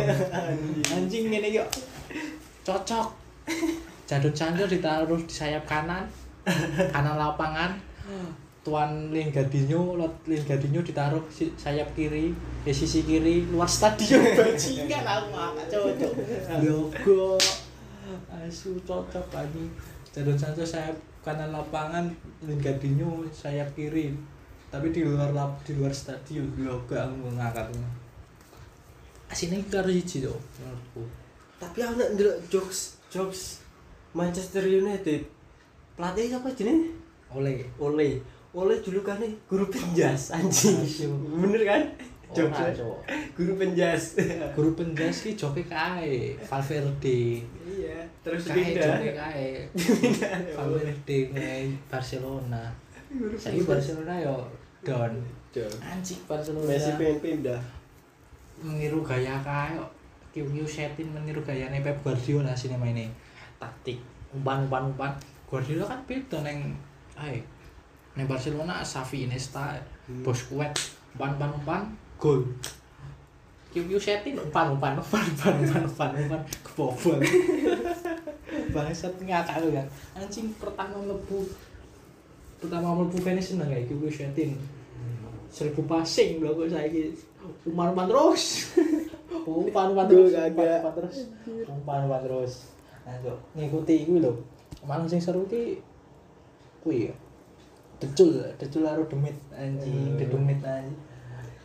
[1.00, 1.68] anjing ngene yuk.
[2.68, 3.08] Cocok.
[4.04, 6.04] Jadon Sancho ditaruh di sayap kanan,
[6.92, 7.72] kanan lapangan.
[8.66, 12.34] Tuan Lingardinho, Lot Lingardinho ditaruh si sayap kiri,
[12.66, 16.14] di sisi kiri luar stadion bajingan aku gak cocok.
[16.66, 17.38] Logo
[18.34, 19.70] asu cocok lagi.
[20.10, 22.10] Jadon Sancho sayap kanan lapangan,
[22.42, 24.18] Lingardinho sayap kiri.
[24.74, 27.86] Tapi di luar lap, di luar stadion logo aku ngangkatnya.
[29.30, 31.06] Asine karo siji to menurutku.
[31.62, 33.62] Tapi aku nak ndelok jokes jokes
[34.18, 35.22] Manchester United.
[35.94, 36.98] Pelatih siapa jenenge?
[37.30, 38.22] Oleh Ole.
[38.56, 40.80] Ole dulu kan nih guru penjas anjing.
[41.44, 41.84] Bener kan?
[42.32, 42.72] Ora, Jokesnya.
[42.72, 42.98] Cok.
[43.36, 44.04] Guru penjas.
[44.56, 47.44] Guru penjas ki joke kae Valverde.
[47.68, 49.68] Iya, terus Kae joke kae.
[50.56, 52.72] Valverde kae Barcelona.
[53.12, 53.68] Penjas.
[53.68, 54.48] Barcelona yo
[54.88, 55.14] don.
[55.84, 56.68] Anjing Barcelona.
[56.72, 57.62] Messi pengen pindah.
[58.64, 59.92] meniru gaya kae kok.
[60.32, 63.12] Kiu Setin meniru gayane Pep Guardiola sini maine.
[63.60, 64.00] Taktik
[64.32, 65.12] umpan umpan umpan.
[65.48, 66.76] Guardiola kan beda neng
[67.20, 67.40] ae.
[68.16, 69.76] Neng Barcelona Xavi Iniesta,
[70.06, 70.22] Hmm.
[70.22, 71.82] Busquets, umpan umpan umpan
[72.22, 72.46] gol.
[73.74, 77.20] Kiu Setin umpan umpan umpan umpan umpan umpan umpan kebobol.
[78.74, 79.88] Bangsat ngakak lu kan.
[80.16, 81.44] Anjing pertama mlebu
[82.62, 84.56] pertama mlebu finish seneng kayak Kiu Setin.
[85.52, 87.12] Seribu passing lho kok saiki
[87.68, 88.44] umpan-umpan terus.
[89.50, 90.54] umpan-umpan Gol terus, kagak.
[90.54, 91.18] umpan-umpan terus.
[91.68, 92.54] Umpan-umpan terus.
[93.04, 93.16] Nah,
[93.58, 94.32] ngikuti iku lho.
[94.86, 95.82] Malah sing seru ki
[96.86, 97.16] kuwi ya.
[97.96, 100.18] Decul, decul karo demit anjing, Hmm.
[100.20, 100.98] dedemit anjing.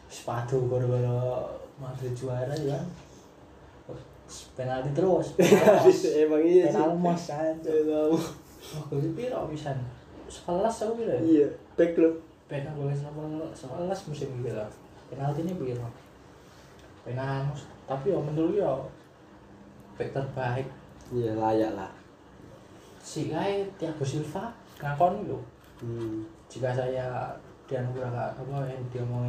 [0.06, 1.42] Sepatu gara-gara
[1.76, 2.78] Madrid juara ya.
[4.54, 5.34] Penalti terus.
[6.22, 6.78] Emang iya sih.
[6.78, 7.82] Penalti mos anjing.
[7.86, 8.14] Tahu.
[8.60, 9.74] Oh, gol piro pisan?
[10.30, 10.46] 11
[10.86, 11.20] aku piro ya?
[11.20, 12.10] Iya, back lo.
[12.46, 14.70] Pena boleh sama sebelas musim lah.
[15.10, 15.78] Penalti ini biar
[17.02, 17.62] penalti.
[17.86, 18.70] Tapi ya menurut ya
[19.98, 20.66] back terbaik
[21.10, 21.90] Iya, layak lah.
[23.02, 25.38] si Kai Thiago Silva ngakon lho.
[25.80, 26.22] Hmm.
[26.46, 27.32] Jika saya
[27.64, 29.24] dianugerahkan apa yang dia mau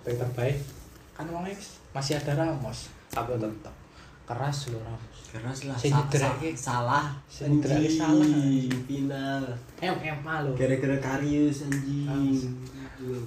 [0.00, 0.56] back terbaik
[1.12, 1.54] kan emangnya
[1.92, 2.90] masih ada Ramos.
[3.08, 3.74] Tapi tetap
[4.24, 5.16] keras loh Ramos.
[5.30, 5.76] Keras lah.
[5.76, 7.06] Sa- sa- salah.
[7.42, 7.90] Anjing.
[7.90, 8.26] salah.
[8.86, 9.42] Final.
[9.78, 10.50] Em em malu.
[10.54, 12.06] Gara-gara Karius anjing.
[12.06, 12.54] Anjing.
[12.98, 13.20] Gitu.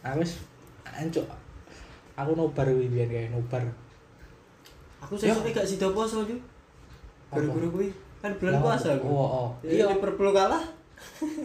[0.00, 0.40] Aku wis
[0.86, 1.26] ancuk.
[2.16, 3.60] Aku nobar kuwi biyen kayak nobar.
[5.02, 6.38] Aku sesuk gak sida poso yo.
[7.28, 9.06] Gara-gara kuwi kan bulan puasa aku.
[9.06, 9.48] Oh, oh.
[9.60, 10.62] Iya, Liverpool kalah.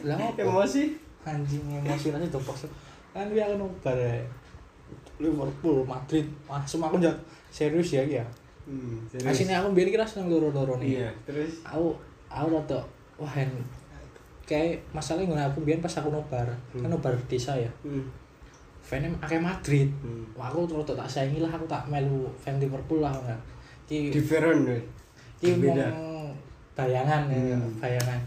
[0.02, 0.40] Lah apa?
[0.40, 0.84] Emosi.
[1.22, 2.66] anjing emosi tuh pos
[3.12, 4.18] kan dia kan nobar ya
[5.18, 7.14] Liverpool Madrid langsung aku jak
[7.50, 8.26] serius ya ya
[8.62, 12.78] Hmm, nah sini aku biar kira seneng loro-loro nih Iya, terus aku aku rada
[13.18, 13.50] wah hen
[14.44, 16.86] kayak masalahnya nggak aku biar pas aku nobar kan Hmm.
[16.88, 18.06] nobar desa ya hmm.
[18.80, 20.26] fansnya akeh Madrid Hmm.
[20.34, 23.38] wah aku terus tak saingi lah aku tak melu fan Liverpool lah kan
[23.86, 24.62] ki Different
[25.38, 25.90] ki beda.
[26.72, 27.78] bayangan ya Hmm.
[27.78, 28.22] bayangan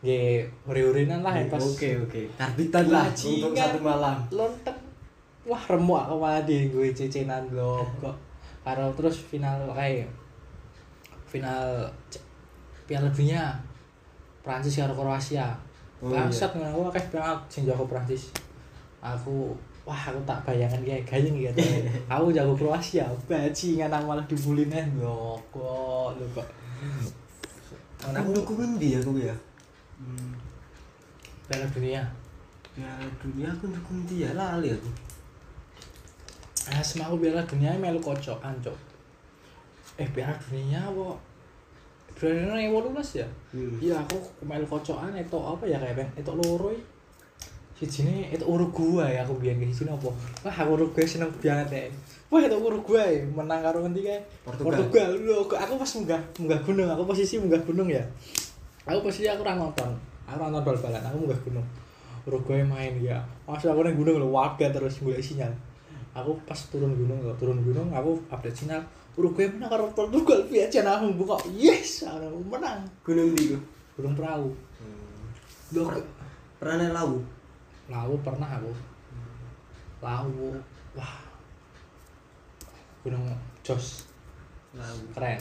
[0.00, 2.24] Ye, uri-urinan lah ya pas Oke, oke.
[2.32, 3.68] Karbitan lah untuk Bajingan.
[3.68, 4.16] satu malam.
[4.32, 4.76] lontek
[5.40, 8.16] wah remuk aku malah di gue cecenan blok kok
[8.60, 10.04] karo terus final kayak
[11.24, 11.88] final
[12.84, 13.56] Piala Dunia
[14.40, 15.52] Prancis karo Kroasia
[16.00, 18.32] Oh, bangsat ngono aku akeh banget sing jago Prancis
[19.00, 19.52] aku
[19.84, 21.60] wah aku tak bayangan kayak gayeng gitu
[22.12, 26.48] aku jago Kroasia bajingan aku malah dibully nih lho kok lho kok
[28.00, 29.36] Aku aku dukung dia aku ya.
[31.50, 32.02] Piala Dunia
[32.72, 34.90] Piala dunia aku dukung dia lali aku.
[36.70, 38.78] Ah, semaku Piala Dunia melu kocokan, Cok.
[39.98, 41.18] Eh, Piala Dunia apa?
[42.14, 43.28] Piala Dunia yang 18 ya?
[43.50, 43.76] Hmm.
[43.82, 46.84] Iya, aku melu kocokan itu apa ya kayak itu loro iki.
[47.80, 50.12] Sijine itu Uruguay aku biyen ke sini apa?
[50.44, 51.88] Wah, aku Uruguay seneng banget ya.
[52.28, 54.20] Wah, itu Uruguay menang karo ngendi kae?
[54.44, 54.84] Portugal.
[54.84, 55.10] Portugal.
[55.48, 58.04] Kok aku pas munggah munggah gunung, aku posisi munggah gunung ya.
[58.90, 59.94] Aku posisi aku ora nonton.
[60.26, 61.66] Aku ora nonton bal-balan, aku munggah gunung.
[62.26, 63.22] Uruguay main ya.
[63.46, 65.54] Masuk aku nang gunung lho, warga terus golek sinyal.
[66.10, 68.82] Aku pas turun gunung lho, turun gunung aku update sinyal.
[69.14, 71.38] Uruguay menang karo Portugal, piye jan aku buka.
[71.54, 72.82] Yes, aku menang.
[73.06, 73.54] Gunung di
[73.94, 74.50] gunung perahu
[74.80, 75.76] Hmm.
[75.76, 76.08] Loh, Per-
[76.56, 77.20] pernah naik lau
[77.88, 78.72] lawu pernah aku
[80.00, 80.56] lawu
[80.96, 81.20] wah
[83.04, 83.24] gunung
[83.60, 84.08] jos
[84.72, 85.40] lau keren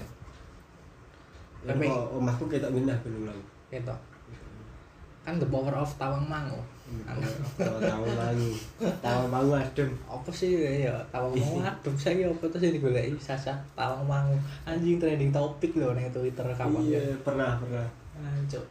[1.66, 2.96] Tapi- omahku kita pindah
[3.26, 3.96] lau gitu
[5.20, 6.58] kan the power of tawang mangu
[7.06, 8.50] tahu tahu mangu
[9.04, 13.54] tahu mangu adem apa sih ya tawang mangu adem saya apa tuh sih digoleki sasa
[13.78, 14.34] tawang mangu
[14.66, 17.86] anjing trending topik loh nih twitter kapan iya ya pernah pernah
[18.20, 18.66] Anjuk.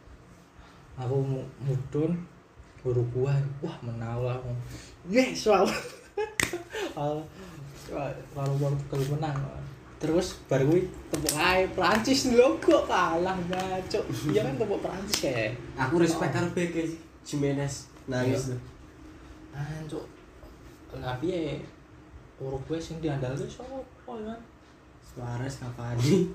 [0.99, 2.11] aku mu- mudun
[2.83, 4.51] guru gua wah menang lah aku.
[5.07, 5.63] yes wow
[8.35, 9.37] lalu Portugal menang
[9.99, 15.59] terus baru gue tepuk aja Prancis lho kok kalah ngacuk iya kan tepuk Prancis kayak
[15.75, 16.75] aku respect karo BK
[17.29, 17.85] Jimenez.
[18.09, 18.59] Nangis tuh
[19.53, 20.05] Anjuk.
[20.89, 21.53] Tapi ya
[22.41, 23.77] Uruguay sing diandalke sapa
[24.17, 24.35] ya?
[25.03, 26.25] Suarez Cavani.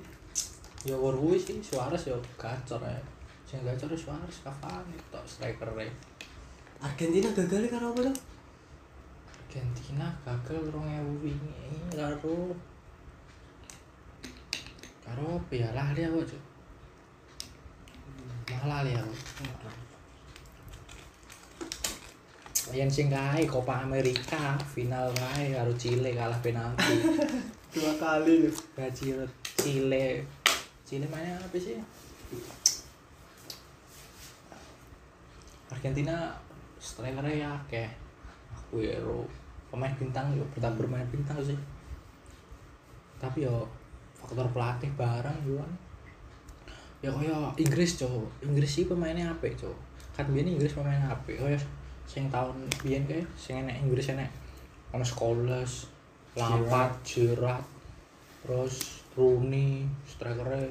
[0.85, 3.01] Ya Uruguay sih Suarez ya gacor ya.
[3.49, 5.89] Sing gacor ya Suarez Cavani tok striker e.
[6.85, 8.17] Argentina gagal karo apa tuh
[9.41, 11.57] Argentina gagal 2000 wingi
[11.97, 12.53] karo
[15.05, 16.43] karo apa ya lali aku cuk.
[18.49, 19.15] Malah lali aku.
[22.73, 26.97] Yang sing kae Copa America final kae karo Chile kalah penalti.
[27.75, 29.19] dua kali loh gaji
[29.59, 30.23] Chile
[30.87, 31.75] Chile mainnya apa sih
[35.75, 36.31] Argentina
[36.79, 37.91] strikernya ya kayak
[38.55, 39.27] Aguero
[39.75, 41.59] pemain bintang yo bertambah bermain bintang sih
[43.19, 43.67] tapi yo
[44.25, 45.73] faktor pelatih barang yo kan
[47.05, 49.81] ya kaya Inggris cowok Inggris sih pemainnya apa cowok
[50.17, 51.61] kan biar Inggris pemainnya apa kaya
[52.09, 54.33] sing tahun biyen kayak sing enek Inggris enek
[54.95, 55.91] ono Scholes
[56.35, 57.67] Lampard Gerrard.
[58.45, 60.71] Terus Rooney strikernya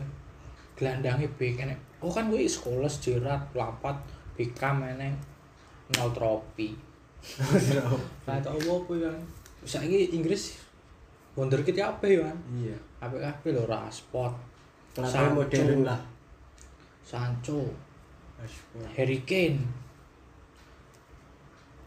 [0.75, 1.79] gelandangnya big enek.
[2.03, 3.99] Oh kan gue Scholes Gerrard Lampard
[4.35, 5.15] Beckham enek
[5.93, 6.73] nol trofi
[8.27, 9.11] Nah, tau apa ya?
[9.63, 10.59] Saiki Inggris
[11.33, 12.37] wonderkid ya apa ya kan?
[12.53, 14.33] iya Apik-apik lho Rashford,
[14.93, 15.35] pelatih Sancho.
[15.35, 16.01] modern lah
[17.03, 17.59] Sancho,
[18.95, 19.59] Harry Kane.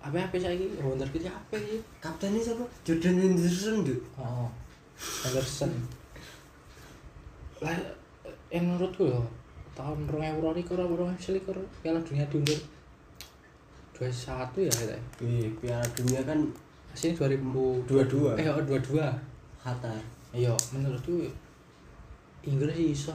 [0.03, 1.81] Apa-apa saiki wonderkid ya apa sih?
[1.99, 4.47] kaptennya siapa Jordan Henderson tuh Oh.
[5.27, 5.73] Anderson.
[7.61, 7.75] Lah
[8.49, 9.21] yang menurutku ya
[9.75, 12.61] tahun 2022 atau 2021 Piala Dunia diundur
[13.93, 15.03] 21 ya katanya.
[15.21, 16.39] Wih, Piala Dunia kan
[16.97, 19.36] Sini 2000 dua-dua eh oh, 22.
[19.66, 19.98] Qatar
[20.31, 21.26] Iya, menurutku
[22.46, 23.11] Inggris iso.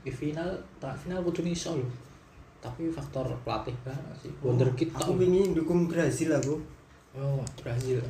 [0.00, 0.48] Di final,
[0.80, 1.84] tak final kudu iso lho.
[2.64, 4.32] Tapi faktor pelatih banget sih.
[4.40, 5.20] Wonderkid aku tok.
[5.20, 6.56] ingin dukung Brazil aku
[7.14, 8.00] Oh, Brazil.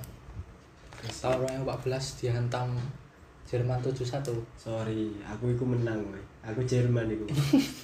[1.02, 2.78] Tahun 2014 dihantam
[3.44, 4.24] Jerman 7-1.
[4.56, 6.22] sorry aku iku menang woy.
[6.40, 7.28] aku Jerman iku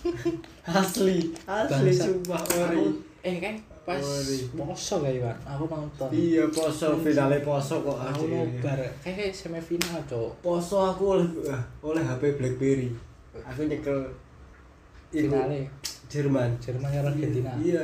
[0.81, 2.85] asli asli sumpah Aku, ori
[3.20, 3.99] eh kan pas
[4.53, 5.37] poso kayak Iwan.
[5.49, 6.09] Aku nonton.
[6.11, 8.79] iya poso finale poso kok Aku nobar.
[9.01, 10.31] Kayak semifinal, Cok.
[10.40, 12.88] poso aku oleh ah, oleh HP BlackBerry
[13.40, 13.99] aku nyekel
[15.09, 15.66] Finale
[16.07, 17.51] Jerman Jerman karo Argentina.
[17.57, 17.83] iya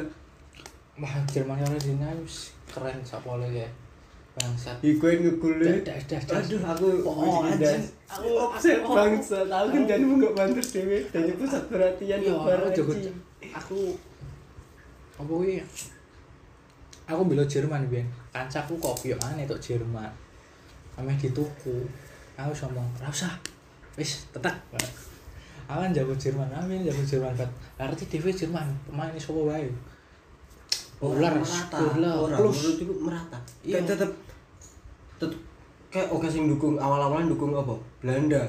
[0.97, 2.09] Wah, Jerman karo Argentina
[2.67, 3.73] keren sapole kayak.
[4.37, 4.77] Bangsat.
[4.85, 6.37] iku yang ngegul Dah, dah, dah, dah.
[6.37, 7.81] aduh aku Oh, anjing.
[8.05, 12.93] aku offset aku- bangsa tahu kan dan nggak bantu dewe dan pusat perhatian Iya, aku
[13.49, 13.79] aku
[15.17, 15.65] apa kuwi?
[17.09, 18.05] Aku bela Jerman biyen.
[18.35, 18.77] Kancaku
[19.07, 20.11] yo aneh tok Jerman.
[20.99, 21.89] Ameh dituku.
[22.37, 23.33] Aku sama ora usah.
[23.97, 24.53] Wis tetek
[25.67, 27.51] aku kan jago Jerman amin jago Jerman banget.
[27.79, 29.67] Arti TV Jerman pemain sapa wae?
[31.03, 31.79] Ular merata.
[31.93, 32.57] ular plus.
[32.79, 33.39] menurutku merata.
[33.67, 33.83] Iya.
[33.83, 34.11] tetep
[35.19, 35.39] tetep
[35.91, 37.75] kayak oke sing dukung awal-awalan dukung apa?
[37.99, 38.47] Belanda.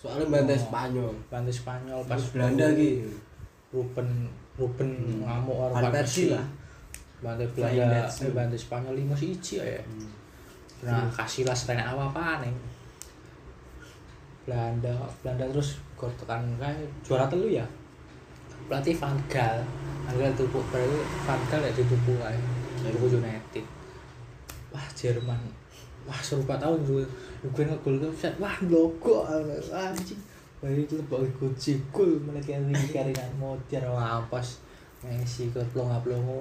[0.00, 0.64] Soalnya bantai Oh.
[0.68, 1.12] Spanyol.
[1.28, 3.12] Bantu Spanyol pas pas Belanda gitu
[3.74, 6.46] Ruben Ruben ngamuk karo Van Persie lah.
[7.24, 9.82] Flying Belanda eh, Spanyol lima siji ya.
[10.84, 12.54] Nah, kasih lah selain apa apa nih.
[14.44, 14.92] Belanda,
[15.24, 17.64] Belanda terus gol tekan kayak juara telu ya.
[18.68, 19.60] Pelatih Van Gaal,
[20.04, 22.40] Van Gaal tuh berarti Van Gaal ya dituku kayak
[22.84, 23.64] dituku United.
[24.72, 25.40] Wah Jerman,
[26.04, 27.04] wah serupa tahun gue,
[27.44, 30.20] gue ngegol tuh set, wah logo anjing.
[30.64, 30.96] Wah itu
[31.92, 34.64] gol mereka yang keringan mau tiara ampas.
[35.04, 36.40] Messi ke pelongo.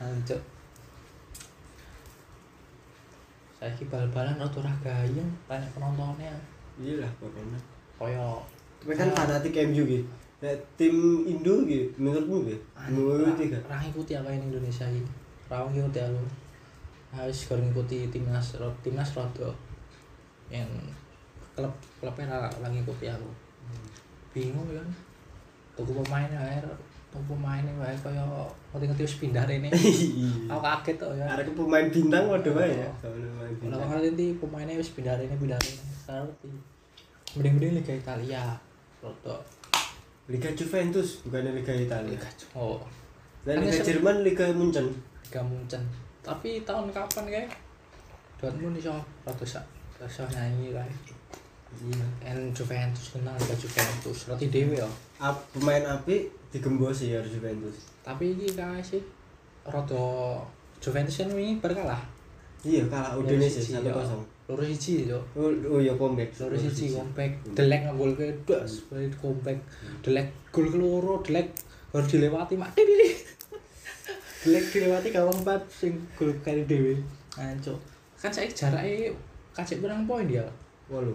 [0.00, 0.40] Hancur.
[3.58, 6.30] saya bal-balan atau ora gayeng tanya penontonnya.
[6.78, 7.58] Iya lah pokoknya.
[7.98, 8.38] Koyo.
[8.78, 10.06] Tapi kan fanatik MU gitu.
[10.38, 10.94] Nah, tim
[11.26, 12.62] Indo gitu menurutmu gitu?
[12.94, 15.10] Menurut tiga ra ngikuti apa ini Indonesia ini?
[15.50, 16.22] Ra ngikuti aku
[17.10, 19.50] harus kalau ngikuti timnas timnas rodo
[20.46, 20.70] yang
[21.58, 23.30] klub klubnya ra ngikuti aku.
[24.30, 24.88] Bingung kan.
[25.74, 26.58] Tuku pemain wae
[27.08, 28.22] tuku pemain wae kaya
[28.70, 29.68] ngerti-ngerti wis pindah rene.
[29.74, 30.54] Iya.
[30.54, 31.26] aku kaget tuh ya.
[31.26, 32.90] Arek pemain bintang waduh wae ya.
[33.02, 35.82] Kalau pemain kalau ngerti pemainnya wis pindah rene pindah rene.
[35.90, 36.48] Sekarang ngerti.
[37.34, 38.42] Mending-mending Liga Italia.
[39.02, 39.42] Rodok
[40.28, 42.14] Liga Juventus bukannya Liga Italia.
[42.14, 42.78] Liga oh.
[43.42, 44.86] Dan Kan Liga Jerman Liga Munchen.
[45.26, 45.82] Liga Munchen.
[46.20, 47.50] Tapi tahun kapan kayak?
[48.38, 48.94] Dortmund iso
[49.26, 49.66] rada sak
[49.98, 50.86] iso nyanyi kae
[51.78, 52.06] Iya.
[52.26, 54.26] en Juventus kenal Liga Juventus.
[54.26, 54.88] Roti dhewe ya?
[55.18, 57.86] Ap, pemain api digembos ya Juventus.
[58.00, 59.02] tapi iki kae sih.
[59.62, 60.40] Rada
[60.78, 62.00] Juventus kan wingi berkalah
[62.60, 63.84] Iya kalah Loro Udinese 1-0.
[63.84, 63.94] ya.
[64.48, 66.32] loro siji yo Oh, oh ya comeback.
[66.40, 67.30] loro siji comeback.
[67.52, 69.60] Delek ngegol ke das balik comeback.
[70.00, 71.52] Delek gol keloro delek
[71.92, 72.72] harus dilewati mak.
[72.74, 73.12] Dili
[74.42, 76.96] delek dilewati gawang empat sing gol kali dhewe
[77.36, 77.78] ancuk.
[78.16, 79.14] Kan saya jarake
[79.52, 80.42] kasih berang poin dia
[80.88, 81.12] Walu.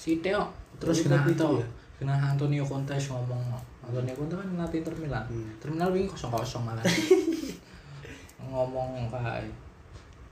[0.00, 0.48] Si Teo
[0.80, 1.68] terus kena itu Anto ya?
[2.00, 3.52] kena Antonio Conte ngomong
[3.84, 5.24] Antonio Conte kan ngelatih Inter Milan.
[5.28, 5.52] Hmm.
[5.52, 6.84] Inter Milan wingi kosong kosong malah.
[8.50, 9.44] Ngomong kayak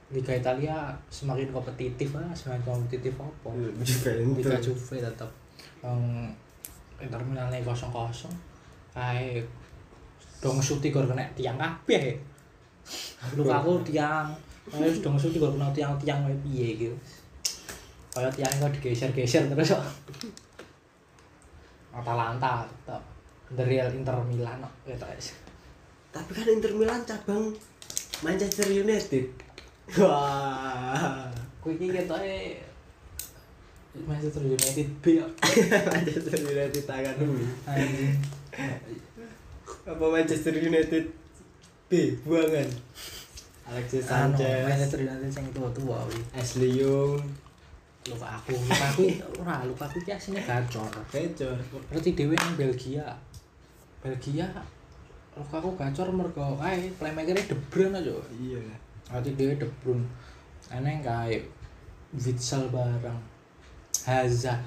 [0.08, 3.52] Liga Italia semakin kompetitif lah semakin kompetitif apa?
[3.52, 4.72] Liga Juventus.
[4.72, 5.28] Juve tetap
[5.84, 6.00] yang
[6.96, 8.32] Inter Milan nih kosong kosong
[8.96, 9.44] kayak
[10.40, 12.16] dong suti gor kena tiang kabeh.
[13.36, 14.32] Lukaku tiang.
[14.72, 16.96] Terus dong suti gor kena tiang-tiang wae piye gitu
[18.18, 19.84] kayak tiang kok digeser-geser terus kok
[21.94, 23.02] Atalanta tetap
[23.54, 25.28] The Real Inter Milan kok gitu guys
[26.12, 27.52] Tapi kan Inter Milan cabang
[28.18, 29.30] Manchester United.
[30.02, 31.30] Wah.
[31.62, 32.58] Kuwi iki ketoke
[34.06, 35.04] Manchester United B.
[35.94, 37.46] Manchester United tangan dulu.
[39.86, 41.04] Apa Manchester United
[41.88, 41.92] B
[42.26, 42.68] buangan.
[43.68, 46.20] Alexis Anu, Sanchez, Manchester United sing tua-tua kuwi.
[46.32, 47.20] Ashley Young,
[48.09, 49.04] Luka aku, luka aku
[49.44, 50.88] ora, luka aku ki asline gacor.
[51.12, 51.56] Kecor.
[51.92, 53.04] Berarti dhewe nang Belgia.
[54.00, 54.48] Belgia
[55.36, 58.16] luka aku gacor mergo kae playmaker De Bruyne aja.
[58.32, 58.61] Iya.
[59.12, 60.09] Berarti dhewe De Bruyne.
[60.72, 61.44] Aneh kae
[62.16, 63.20] Witsel bareng.
[64.09, 64.64] Hazard.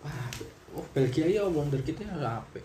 [0.00, 0.26] Wah,
[0.72, 2.64] oh Belgia ya wonder kita ya apik.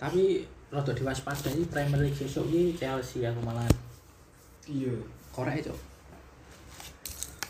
[0.00, 3.68] Tapi rada diwaspadai Premier League sesuk iki Chelsea aku malah
[4.70, 4.94] Iya.
[5.34, 5.74] korek itu.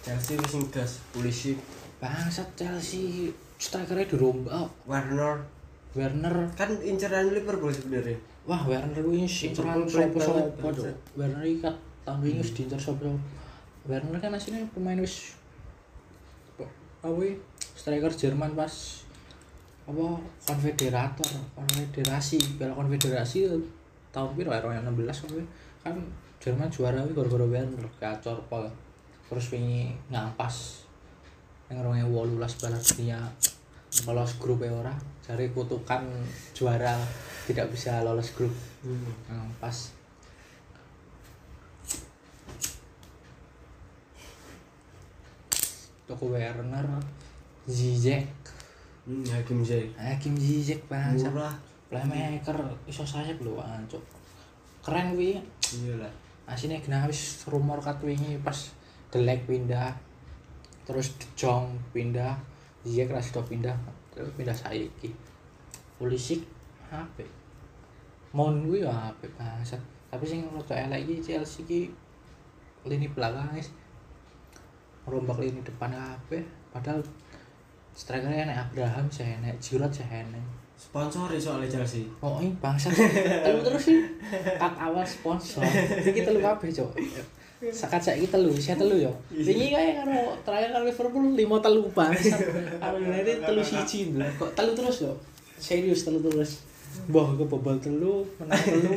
[0.01, 1.53] Chelsea wis ngegas polisi
[2.01, 3.29] Bangsat Chelsea
[3.61, 4.73] strikernya dirombak.
[4.89, 5.45] Warner
[5.93, 8.17] Werner kan inceran Liverpool sebenarnya.
[8.49, 9.67] Wah, Werner kuwi Cuk.
[10.65, 10.97] bangsat.
[11.19, 11.77] Werner iki kat
[12.09, 13.11] tahun wingi wis diincer sapa
[13.85, 15.37] Werner kan aslinya pemain wis
[17.01, 17.25] apa
[17.77, 19.05] striker Jerman pas
[19.89, 20.07] apa
[20.47, 23.49] konfederator konfederasi piala konfederasi
[24.13, 25.45] tahun piro ya 2016 kuwi
[25.81, 25.97] kan
[26.41, 28.65] Jerman juara kuwi gara-gara Werner gacor pol
[29.29, 30.89] terus wingi ngampas.
[31.69, 33.21] Yang 2018 Piala Dunia.
[34.09, 34.95] Lolos grup ya ora.
[35.21, 36.01] Cari kutukan
[36.57, 36.97] juara.
[37.45, 38.57] Tidak bisa lolos grup.
[38.81, 39.13] Hmm.
[39.29, 39.93] ngampas.
[46.09, 46.89] Toko Werner.
[47.69, 48.25] Zizek.
[49.05, 49.93] Hmm, Hakim Ziyech.
[50.01, 51.53] Hakim Zizek bangsa Murah.
[51.93, 52.57] playmaker.
[52.89, 54.01] Iso sayap lho ancuk
[54.81, 56.30] keren Iya lah.
[56.51, 58.75] Asine genah wis rumor kat wingi pas
[59.11, 59.95] Delek pindah
[60.87, 62.35] terus De Jong pindah
[62.83, 63.75] Ziyech ra sido pindah
[64.11, 65.11] terus pindah saiki.
[65.99, 66.43] Pulisic
[66.91, 67.27] HP
[68.35, 69.79] Mon kuwi ya HP bahasa
[70.11, 71.81] tapi sing rada elek iki Chelsea iki
[72.83, 73.71] lini belakang guys
[75.07, 76.43] rombak lini depan kabeh
[76.75, 76.99] padahal
[77.95, 80.43] strikernya enek Abraham saya enek Giroud saya enek
[80.81, 82.09] Sponsor soalnya Chelsea.
[82.25, 82.89] Oh, ini bangsa.
[82.89, 84.01] Telu terus sih.
[84.57, 85.61] Kat awal sponsor.
[86.09, 86.97] Iki telu kabeh, Cok.
[87.69, 89.13] Sakat saiki telu, saya telu yo.
[89.29, 92.41] Wingi kae karo terakhir karo Liverpool 5 telu bangsa.
[92.81, 94.17] Karo United telu siji.
[94.41, 95.13] Kok telu terus yo?
[95.61, 96.65] Serius telu terus.
[97.13, 98.91] Mbah kebobol telu, menang telu.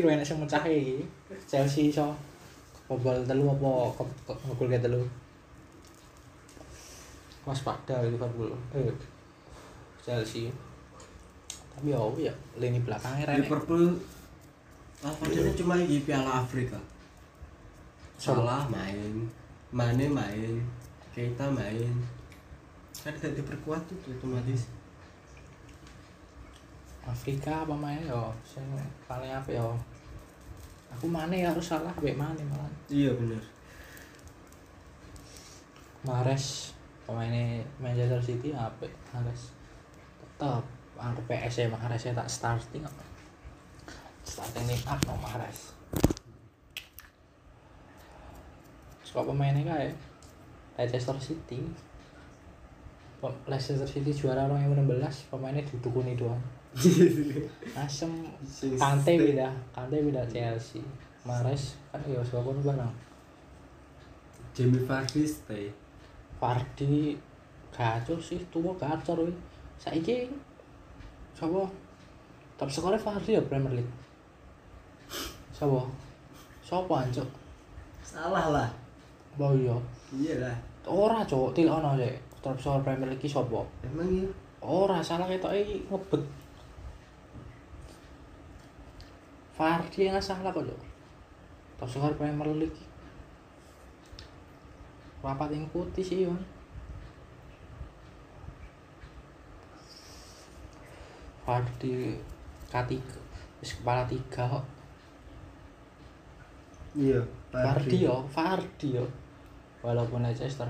[0.00, 1.04] Ro enak sing mecahe iki.
[1.44, 2.16] Chelsea iso
[2.88, 3.92] kebobol telu apa
[4.48, 5.04] ngegol ke telu.
[7.44, 8.56] Waspada Liverpool.
[8.72, 8.88] Eh,
[10.06, 10.54] Chelsea.
[11.74, 11.98] Tapi ya,
[12.30, 13.50] ya lini belakangnya renek.
[13.50, 13.98] Liverpool
[15.04, 16.80] Alvadanya cuma di Piala Afrika.
[18.16, 19.28] Salah main,
[19.68, 20.56] Mane main,
[21.12, 21.92] Keita main.
[23.04, 24.72] Kan gak diperkuat tuh otomatis.
[27.06, 28.66] Afrika apa main yo sing
[29.06, 29.78] paling apa yo
[30.90, 33.38] aku mana ya harus salah be mana malah Iya bener.
[36.02, 36.74] Mares
[37.06, 39.54] pemainnya Manchester City apa Mares
[40.36, 40.64] tetap
[41.00, 43.08] aku PS ya Mares ya tak starting kok
[44.20, 45.76] starting nih up no Mares
[49.16, 49.96] suka pemainnya kayak
[50.76, 51.64] Leicester City?
[53.48, 56.36] Leicester City juara 2016 pemainnya ditukuni doang.
[57.80, 58.12] Asem.
[58.76, 60.84] Kante pindah Kante pindah Chelsea.
[61.24, 62.92] Mares kan ya sebabnya barang
[64.52, 65.72] Jamie Vardy stay.
[66.36, 67.16] Vardy
[67.72, 69.36] gacor sih tua gacor wih
[69.76, 70.28] saiki
[71.36, 71.62] siapa
[72.56, 73.94] top skornya Vardy ya Premier League?
[75.52, 75.80] Siapa
[76.64, 77.28] siapa anjok
[78.06, 78.68] salah lah.
[79.36, 79.76] Oh iya.
[80.16, 80.56] Iya lah.
[80.88, 84.28] Ora cok tidak ono sih top skor Premier League ki siapa emang iya.
[84.64, 86.22] Ora salah ketok iki ngebet.
[89.56, 90.80] Vardy yang salah kok cok
[91.76, 92.80] top skor Premier League
[95.26, 96.38] rapat yang putih sih Yon
[101.46, 102.18] Vardy
[102.66, 102.90] K3
[103.62, 104.64] wis kepala tiga kok.
[106.98, 107.22] Iya
[107.54, 109.06] Vardy yo Vardy yo.
[109.86, 110.66] Walaupun Leicester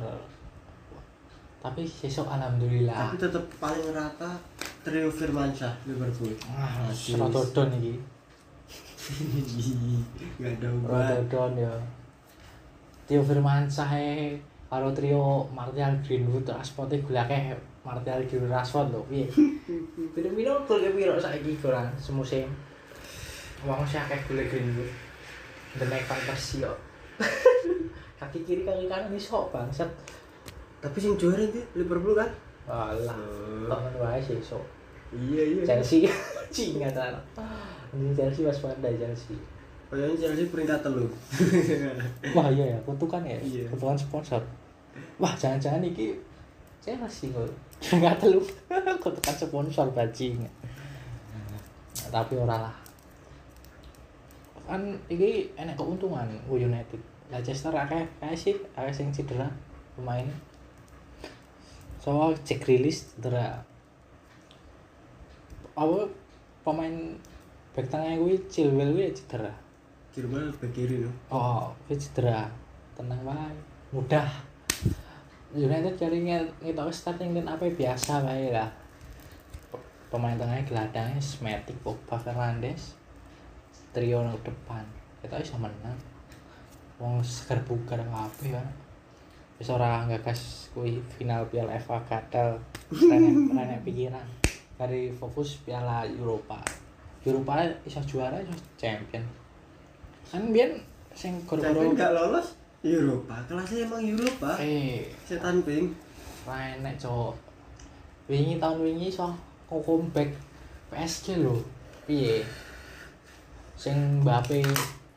[1.66, 2.95] tapi sesok alhamdulillah.
[3.11, 4.39] Tapi tetap paling rata
[4.87, 6.31] trio Firmansyah Liverpool.
[6.47, 6.87] Ah.
[6.93, 7.95] Rotodon iki.
[10.39, 11.74] Nggak ada ubah Rotodon ya.
[13.11, 14.39] Tio Firmansyah e
[14.70, 17.51] karo trio Martial Greenwood Rashford e gulake
[17.87, 19.26] Martial Greenwood Rashford lho piye
[20.14, 22.51] Piro-piro gol ke piro saiki golan semusim
[23.62, 24.91] Wong sih akeh gol Greenwood
[25.78, 26.74] The Next Fantasy yo
[28.20, 29.89] kaki kiri kaki kanan iso bangsat
[30.82, 32.28] tapi sing juara itu Liverpool kan
[32.66, 33.14] Alah,
[33.70, 34.59] temen wae sih so.
[35.14, 36.03] iya iya Chelsea
[36.55, 37.14] cinga kan.
[37.95, 39.39] Ini Chelsea waspada Chelsea.
[39.87, 41.07] kayaknya Chelsea peringkat telu
[42.34, 43.39] Wah iya ya, kutukan ya.
[43.39, 43.70] Iya.
[43.70, 44.43] Kutukan sponsor.
[45.22, 46.18] Wah, jangan-jangan iki
[46.82, 47.47] Chelsea kok.
[47.85, 48.41] Enggak telu.
[49.03, 50.43] kutukan sponsor bajing.
[50.43, 52.77] Nah, tapi ora lah.
[54.66, 56.99] Kan iki enek keuntungan ku United.
[57.31, 59.51] Leicester akeh akeh sih, akeh sing cedera
[59.95, 60.27] pemain.
[62.03, 63.62] Soal Jack Grealish cedera.
[65.77, 66.09] Apa
[66.66, 67.14] pemain
[67.77, 69.53] back tengah kuwi Chilwell kuwi cedera.
[70.14, 72.51] Chilwell bek kiri no Oh, kuwi cedera.
[72.99, 73.55] Tenang wae.
[73.95, 74.56] Mudah.
[75.55, 78.67] United cari ngetok starting line apa biasa wae lah.
[79.71, 82.99] P- Pemain tengahnya geladangnya Smatic, Pogba, Fernandes.
[83.95, 84.83] Trio nang depan.
[85.23, 85.97] Kita bisa menang.
[86.99, 88.61] Wong seger bugar apa ya.
[89.57, 92.61] Wis ora gagas kuwi final Piala FA gagal.
[92.93, 94.27] Renek pikiran.
[94.77, 96.61] Dari fokus Piala Eropa.
[97.25, 99.25] Eropa iso juara iso champion.
[100.29, 100.77] Kan biyen
[101.17, 102.53] sing goro-goro nggak lolos
[102.85, 103.41] Eropa?
[103.49, 104.61] Kelasnya emang Eropa?
[104.61, 105.09] Eh.
[105.24, 105.95] Setan ping
[106.47, 107.35] ra enek cowok
[108.31, 109.35] wingi tahun wingi iso
[109.66, 110.31] kok comeback
[110.91, 111.59] PSG lho.
[112.07, 112.43] Piye?
[113.74, 114.62] Sing Mbappe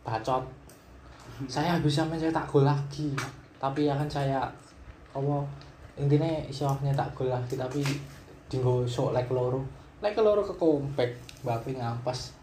[0.02, 0.42] bacot.
[1.46, 3.14] Saya bisa mencetak gol lagi.
[3.62, 4.42] Tapi akan saya
[5.14, 5.38] apa
[6.00, 7.86] intinya iso nyetak gol lagi tapi
[8.50, 9.62] dinggo sok leg loro.
[10.02, 11.12] Leg loro ke comeback
[11.46, 12.34] Mbappe ngampas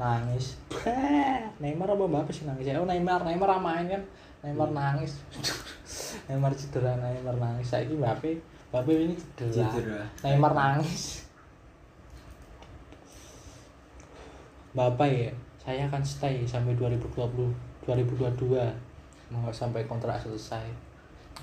[0.00, 0.56] nangis.
[1.60, 2.72] Neymar apa Mbappe sih nangis?
[2.72, 4.00] Ya oh Neymar Neymar ra main kan
[4.42, 5.22] Neymar nangis.
[6.26, 7.70] Neymar cedera Neymar nangis.
[7.70, 8.38] Saiki Mbappe
[8.74, 9.70] Mbappe ini cedera.
[9.70, 10.02] Cedera.
[10.26, 11.26] Neymar nangis.
[14.72, 15.28] Bapak ya,
[15.60, 17.04] saya akan stay sampai 2020
[17.84, 18.56] 2022
[19.32, 20.64] mau sampai kontrak selesai.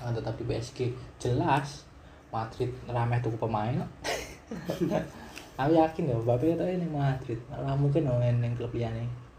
[0.02, 0.90] Akan tetap di PSG
[1.22, 1.86] jelas
[2.34, 3.80] Madrid ramai tuh pemain.
[5.60, 7.38] Aku yakin ya Bapak itu ini Madrid.
[7.48, 9.30] Nggak mungkin dong yang klub liane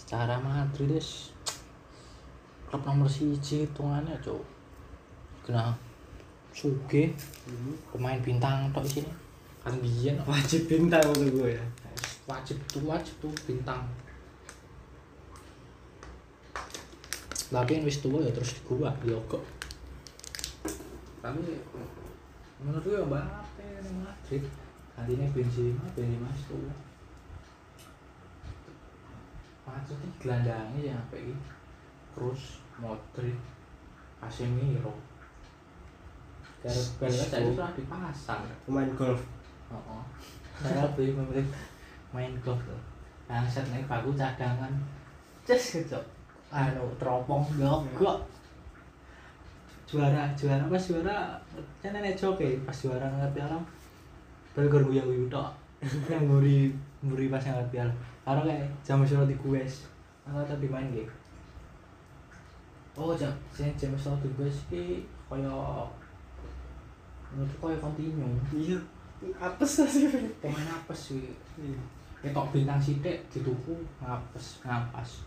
[0.00, 1.28] secara Madrid es
[2.70, 4.38] klub nomor siji hitungannya cok
[5.42, 5.74] kena
[6.54, 7.10] suge.
[7.90, 9.10] Pemain bintang tok sini
[9.60, 10.16] kan biyen.
[10.22, 11.64] Wajib bintang untuk gue ya.
[12.30, 13.82] Wajib tuh wajib tuh bintang.
[17.50, 19.42] Tapi yang wis tua ya terus di gua di kok.
[21.18, 21.42] Tapi
[22.62, 24.44] menurut gue ya Mbappe ini Madrid
[24.94, 26.30] nantinya Benzema Benzema
[29.66, 31.34] Madrid ini gelandangnya ya apa ini
[32.16, 33.38] terus Modric
[34.20, 34.94] Casemiro
[36.60, 39.22] Gareth Bale aja itu sudah dipasang pemain golf
[39.70, 40.02] Oh,
[40.58, 41.46] saya beli pemilik
[42.10, 42.82] main golf tuh.
[43.30, 44.74] Bangsat naik bagus cadangan.
[45.46, 46.00] Ces gitu.
[46.50, 47.46] Anu teropong
[47.94, 48.18] gok.
[49.86, 51.38] Juara, juara pas juara
[51.82, 53.62] kan nenek joke pas juara ngerti alam.
[54.58, 55.54] Baru gue guyu tok.
[56.10, 56.56] Yang muri
[57.06, 57.94] muri pas ngerti alam.
[58.26, 59.86] Karena kayak jam surat di kues.
[60.26, 61.10] Aku tadi main game.
[62.98, 65.86] Oh, jam jam jam surat di kues ki koyo
[67.30, 68.78] menurutku koyo continue iya
[69.38, 70.08] apa sih.
[70.42, 71.30] Pemain apa sih.
[72.20, 73.72] Ketok bintang sidik dituku
[74.02, 75.24] ngapes ngampas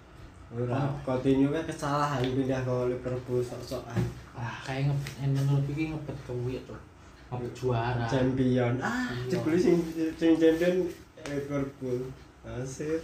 [0.53, 3.97] Ora, continue kan kesalahan pindah ke Liverpool sok-sokan.
[4.37, 6.77] ah kayak ngebet yang menurut iki ngebet ke Wia tuh.
[7.25, 8.05] Sampai juara.
[8.05, 8.73] Champion.
[8.77, 9.33] Ah Iya.
[9.33, 9.81] jebule sing
[10.13, 10.85] sing champion
[11.25, 12.05] Liverpool.
[12.45, 13.01] Asik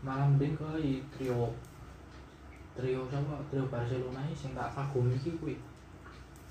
[0.00, 1.52] malah mending koi trio
[2.78, 3.34] trio siapa?
[3.50, 5.58] Trio Barcelona ini sing tak kagum iki kuwi.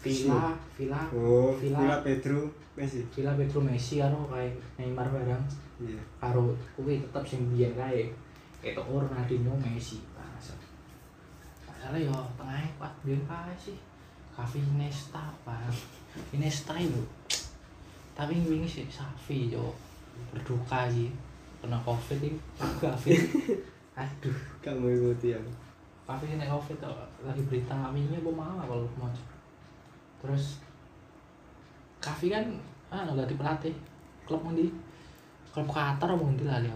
[0.04, 1.80] Villa Villa oh Villa.
[1.80, 3.08] Villa Pedro Messi.
[3.16, 5.44] Villa Pedro Messi karo kayak Neymar barang
[5.80, 6.04] iya.
[6.20, 8.12] Karo kuwi tetep sing biyen kae.
[8.60, 10.04] Itu Ronaldinho Messi.
[10.12, 10.60] Bangsat
[11.64, 13.80] masalah yo tengahnya kuat biyen kae sih.
[14.36, 15.72] Xavi Iniesta bang.
[16.36, 17.02] Iniesta itu.
[18.12, 19.72] Tapi wingi sih Xavi yo.
[20.36, 21.08] Berduka sih.
[21.64, 23.16] Kena covid itu Xavi.
[24.04, 24.38] Aduh.
[24.62, 25.42] Kamu ikuti ya
[26.08, 26.96] Xavi kena covid tuh
[27.28, 29.12] lagi berita aminya apa mau kalau mau
[30.24, 30.64] terus
[32.00, 32.46] Xavi kan
[32.88, 33.76] ah nggak pelatih
[34.24, 34.72] klub ndi
[35.52, 36.74] klub Qatar apa ndi lah dia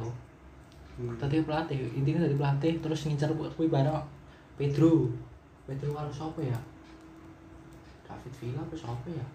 [0.92, 1.16] Hmm.
[1.16, 3.96] tadi pelatih intinya dari pelatih terus ngincar kuwi bareng
[4.60, 5.08] Pedro.
[5.66, 6.60] Pedro karo siapa ya?
[8.06, 9.26] David Villa apa siapa ya?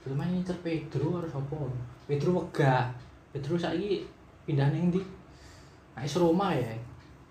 [0.00, 1.58] Belum main ngincer Pedro karo siapa?
[2.06, 2.88] Pedro wegah.
[3.34, 4.06] Pedro saiki
[4.46, 5.02] pindah ning ndi
[5.96, 6.76] Nah, is Roma ya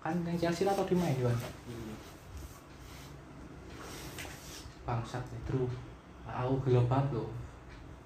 [0.06, 1.34] kan yang Chelsea atau di main Yuan
[4.86, 5.66] bangsat Pedro
[6.22, 7.30] aku gelo banget loh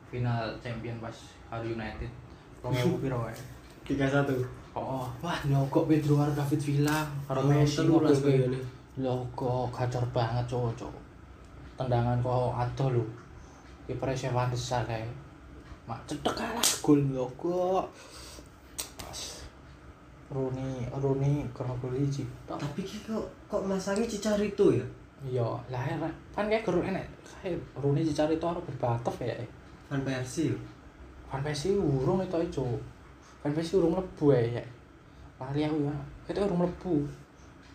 [0.09, 1.17] final champion pas
[1.53, 2.09] karo United
[2.65, 3.37] Romeo piro wae
[3.87, 8.63] tiga satu Oh, wah nyogok Pedro karo David Villa karo Messi kayaknya.
[9.03, 11.03] Logo gacor banget cowok cowok.
[11.75, 13.05] Tendangan kok ado lho.
[13.91, 15.03] Kiper Sevan besar kae.
[15.91, 17.83] Mak cetek kalah gol logo.
[21.51, 22.23] Kena gol hiji.
[22.47, 22.55] Tok.
[22.55, 24.87] tapi kok kok masangnya Cicarito ya
[25.21, 26.01] Iya, lah ya,
[26.33, 29.37] kan kayak guru enek kayak Rooney dicari tuh harus berbatov ya.
[29.93, 30.57] Van Persie
[31.29, 32.65] Van Persie urung itu aja.
[33.45, 34.65] Van Persie urung mlebu ya.
[35.37, 35.93] Lari aku ya.
[36.25, 37.05] Kita urung mlebu.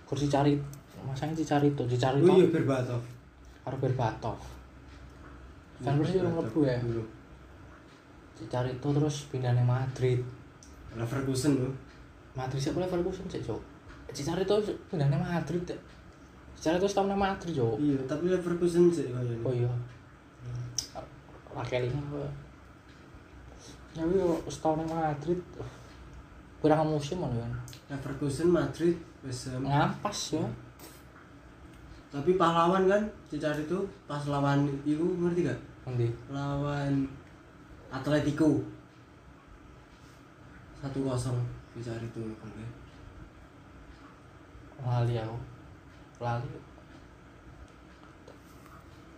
[0.10, 0.58] Kursi cari
[1.06, 3.02] masangnya dicari tuh, dicari oh iya Berbatov
[3.62, 4.38] harus berbatov.
[5.86, 6.82] Van Persie urung mlebu ya.
[6.82, 7.08] Belum.
[8.42, 10.20] Dicari tuh terus pindah ke Madrid.
[10.98, 11.85] Leverkusen loh
[12.36, 13.62] Madrid siapa Leverkusen sih, Cok.
[14.12, 15.64] Dicari tuh pindah ke Madrid.
[15.66, 15.78] ya.
[16.56, 17.76] Dicari tuh setahun Madrid, Cok.
[17.80, 19.08] iya tapi Leverkusen sih
[19.42, 19.72] Oh iya.
[21.56, 22.20] Rakelinnya apa?
[23.96, 25.40] Ya yo setahun yang Madrid.
[26.60, 27.52] Kurang musim mana kan.
[27.96, 30.46] Leverkusen Madrid wis em, Ngampas ya.
[32.12, 36.08] tapi pahlawan kan Cicarito pas lawan itu ngerti gak Nanti.
[36.32, 37.04] lawan
[37.92, 38.64] Atletico
[40.80, 41.36] satu kosong
[41.76, 42.70] Cicarito golnya
[44.80, 45.36] Lali aku.
[46.24, 46.48] Lali.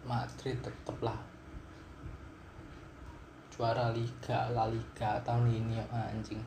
[0.09, 1.17] Madrid tetep lah.
[3.53, 6.41] Juara Liga, La Liga tahun ini ya anjing.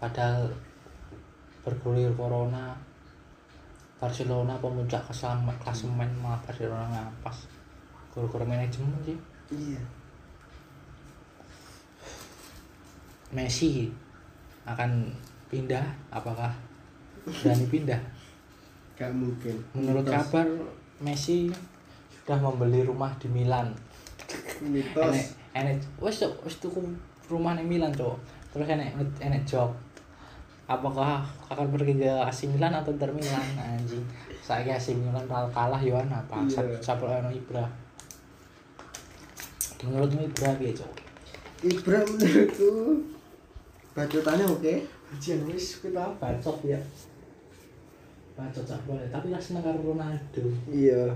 [0.00, 0.48] Padahal
[1.64, 2.76] bergulir corona
[3.98, 7.48] Barcelona pemuncak keselam klasemen malah Barcelona ngampas
[8.14, 9.18] gol-gol manajemen sih
[9.50, 9.82] iya
[13.34, 13.90] Messi
[14.66, 14.90] akan
[15.46, 15.86] pindah?
[16.10, 16.50] Apakah
[17.24, 18.00] berani pindah?
[18.98, 19.54] Gak mungkin.
[19.72, 20.14] Menurut Mitos.
[20.14, 20.46] kabar
[20.98, 21.52] Messi
[22.10, 23.70] sudah membeli rumah di Milan.
[24.64, 25.06] Mitos.
[25.06, 26.82] Enek enek wes wes tuku
[27.30, 28.16] rumah di Milan cok.
[28.50, 28.92] Terus enek
[29.22, 29.70] enek job.
[30.66, 33.46] Apakah akan pergi ke AC Milan atau Inter Milan?
[33.62, 34.02] Anjing.
[34.42, 36.42] Saya AC Milan kalah kalah Yohan apa?
[36.42, 36.74] Iya.
[36.82, 37.62] siapa yang Ibra.
[39.86, 40.92] Menurutmu Ibra piye cok?
[41.62, 42.70] Ibra menurutku
[43.96, 44.74] bacotannya oke
[45.14, 46.80] Ujian wis kita bacot ya.
[48.34, 50.44] Bacot sak boleh, tapi lah seneng karo Ronaldo.
[50.66, 51.14] iya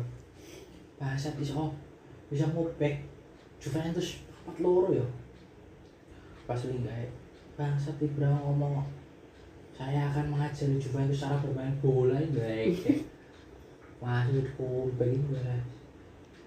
[0.94, 1.58] Bahasa bisa
[2.30, 3.02] bisa ngobek
[3.58, 5.06] Juventus empat loro ya.
[6.46, 7.10] Pas linggae.
[7.58, 8.86] Bangsat Ibra ngomong
[9.74, 13.04] saya akan mengajari Juventus cara bermain bola baik.
[14.00, 15.64] Masih ngobek ini beres.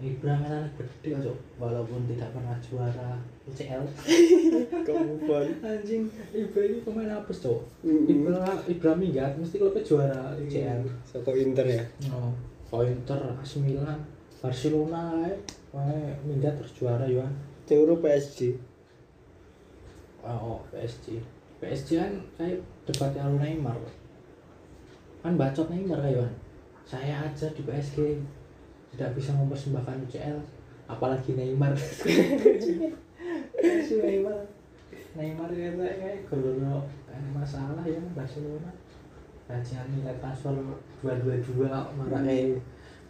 [0.01, 1.31] Ibra mainan gede aja
[1.61, 3.83] walaupun tidak pernah juara UCL.
[4.83, 7.59] kamu pun Anjing, Ibra ini pemain apa, Cok?
[7.85, 10.81] Ibra Ibra minggat mesti klubnya juara UCL.
[11.05, 11.83] Soko Inter ya
[12.73, 14.01] Oh, Inter, AC Milan,
[14.41, 17.23] Barcelona, eh, minggat terus juara ya.
[17.69, 18.57] Euro PSG
[20.23, 21.19] Oh, PSG.
[21.59, 23.75] PSG kan kayak debatnya Neymar.
[25.19, 26.31] Kan bacot Neymar kayak
[26.83, 28.19] Saya aja di PSG
[28.93, 30.37] tidak bisa mempersembahkan UCL
[30.85, 31.73] apalagi Neymar.
[33.85, 34.39] si Neymar.
[35.17, 36.85] Neymar kayak kayak kalau
[37.33, 38.71] masalah ya Barcelona.
[39.43, 40.55] Kajian nilai transfer
[41.03, 42.63] dua dua dua marah kayak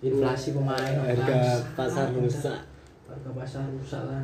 [0.04, 2.60] inflasi pemain harga pasar rusak.
[3.08, 4.20] harga pasar rusak lah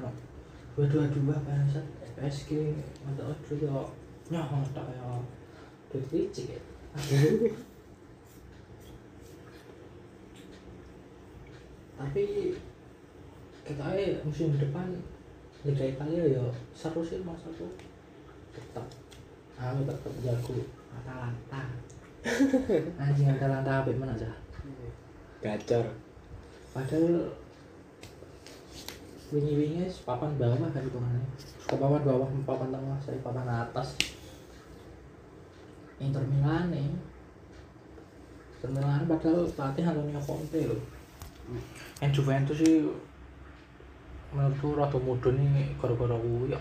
[0.76, 1.86] dua dua dua bangsat
[2.20, 2.76] PSG
[3.08, 3.88] mantap yo
[4.28, 5.24] nyoh tak yo
[5.88, 6.62] duit licik ya
[12.00, 12.56] tapi
[13.68, 14.88] kita aja musim depan
[15.68, 17.68] Liga Italia ya seru sih mas aku
[18.56, 18.88] tetap
[19.60, 20.56] aku tetap jago.
[20.90, 21.62] Atalanta.
[23.04, 24.32] Anjing Atalanta apa mana aja
[25.44, 25.86] gacor.
[26.72, 27.36] Padahal
[29.36, 31.28] wingi-wingi papan bawah kan hitungannya.
[31.68, 34.00] Ke papan bawah papan tengah saya papan atas.
[36.00, 36.96] Inter Milan nih
[38.56, 40.99] Inter Milan padahal pelatih Antonio Conte loh
[42.00, 42.86] yang Juventus sih
[44.30, 46.60] menurutku rada mudun nih gara-gara kuwi ya.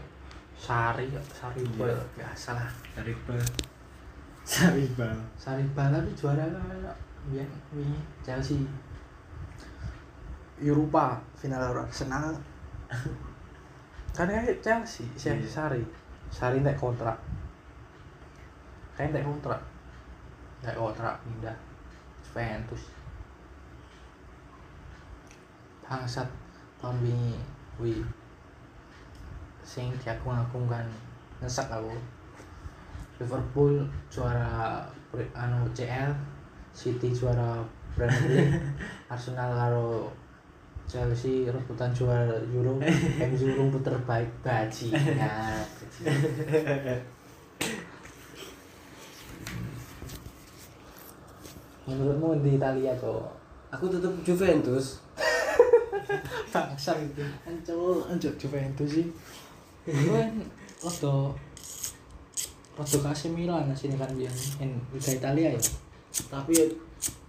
[0.59, 1.95] Sari ya Sari Iya.
[2.19, 3.37] biasa lah Sariba
[4.43, 5.07] Sariba
[5.39, 6.83] Sari Bala tuh juara kan
[7.31, 7.45] ya.
[7.71, 8.65] Wingi Chelsea.
[10.59, 12.35] Eropa final Arsenal.
[14.17, 15.47] Kan kayak Chelsea si Iya.
[15.47, 15.83] Sari.
[16.35, 17.15] Sari nek kontrak.
[18.99, 19.61] Kayak nek kontrak.
[20.67, 21.55] Nek kontrak pindah.
[22.27, 22.83] Juventus
[25.89, 26.29] bangsat
[26.77, 27.41] tahun wingi
[27.81, 28.05] wi
[29.65, 30.85] sing diagung-agungkan
[31.41, 31.97] nyesek aku.
[33.19, 34.87] Liverpool juara
[35.35, 36.15] anu CL
[36.71, 37.59] City juara
[37.97, 38.55] Premier League
[39.13, 40.07] Arsenal karo
[40.89, 42.79] Chelsea rebutan juara Euro
[43.29, 45.61] MU rumput terbaik bajingan
[51.89, 53.25] menurutmu di Italia tuh
[53.69, 55.01] aku tetap Juventus
[56.55, 56.97] bangsa
[57.45, 58.05] ancol.
[58.09, 59.07] Ancol Juventus sih.
[59.85, 60.31] Itu kan
[60.87, 61.13] waktu
[62.79, 64.31] waktu kasih Milan sini kan biar
[64.95, 65.63] Liga Italia ya.
[66.31, 66.55] Tapi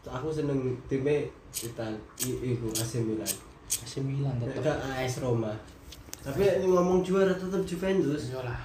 [0.05, 3.31] aku seneng timnya Ital iku AC Milan.
[3.69, 5.53] AC Milan tetap AS Roma.
[6.19, 8.29] Tapi ini ngomong juara tetap Juventus.
[8.29, 8.59] Iyalah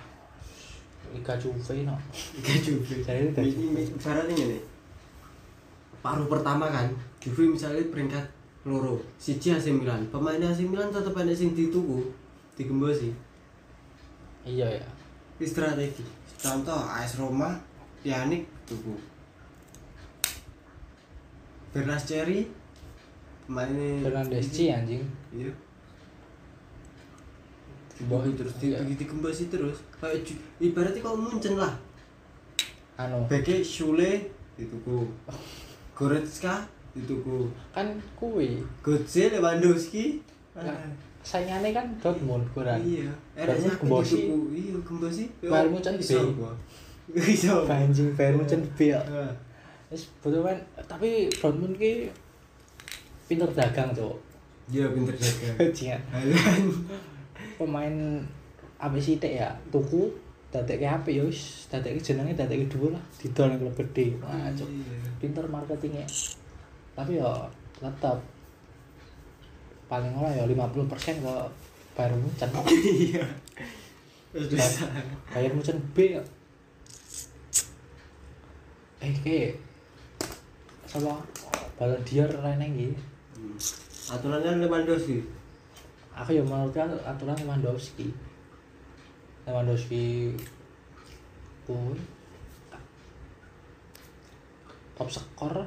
[1.14, 1.96] Liga Juve no.
[2.36, 2.94] Liga Juve.
[3.06, 4.58] Jadi Liga Ini- ini ini
[6.04, 8.20] paruh pertama kan Juve misalnya peringkat
[8.64, 9.00] loro.
[9.20, 10.08] Siji AC Milan.
[10.08, 12.00] Pemainnya AC Milan tetap ada sing dituku.
[12.56, 13.12] Digembosi
[14.44, 14.86] iya ya.
[15.40, 16.04] Ini strategi.
[16.38, 17.56] Contoh AS Roma
[18.04, 18.94] Pjanic tuku.
[21.72, 22.46] Bernas Cherry
[23.48, 25.02] pemainnya Fernandes C anjing.
[25.32, 25.52] Iya.
[28.04, 28.78] Boy, Dibuat terus di, iya.
[28.84, 29.80] di, digembasi terus.
[29.98, 30.26] Kayak
[30.60, 31.72] ibaratnya kalau muncen lah.
[33.00, 33.26] Anu.
[33.26, 35.08] Beke Shule dituku.
[35.96, 37.50] Goretzka dituku.
[37.74, 40.22] Kan kui Götze Lewandowski
[40.54, 40.86] Nah,
[41.18, 42.78] saingannya kan Dortmund kurang.
[42.78, 43.10] Iya.
[43.34, 44.30] Gembosi.
[44.30, 46.06] dituku iya gembosi Bayern Munchen B.
[47.34, 48.94] iso anjing Bayern Munchen B.
[48.94, 49.02] Ya.
[49.90, 50.54] Wis betul kan
[50.86, 52.06] tapi Dortmund ki
[53.26, 54.14] pinter dagang cok
[54.70, 55.12] iya pinter
[55.58, 56.62] bajingan Halan.
[57.58, 57.94] Pemain
[59.02, 60.06] sih teh ya tuku
[60.54, 61.66] datek ke HP ya wis.
[61.66, 63.02] Datek jenenge datek ke dua lah.
[63.18, 64.06] Didol yang lebih gede.
[64.22, 64.98] Wah cok Iya.
[65.18, 66.06] pinter marketingnya
[66.94, 67.30] tapi ya
[67.82, 68.18] tetap
[69.90, 71.34] paling ora ya 50% ke
[71.94, 72.50] Bayern Munchen
[73.06, 73.26] iya.
[75.30, 76.22] Bayern Munchen B ya.
[79.04, 79.54] Eh ke
[80.88, 81.18] sama
[81.78, 83.02] Ballon d'Or lainnya gitu
[83.34, 83.58] Hmm.
[84.14, 85.18] aturannya Lewandowski?
[86.14, 88.14] Aku ya menurutku aturan Lewandowski.
[89.42, 90.30] Lewandowski
[91.66, 91.98] pun
[94.94, 95.66] top skor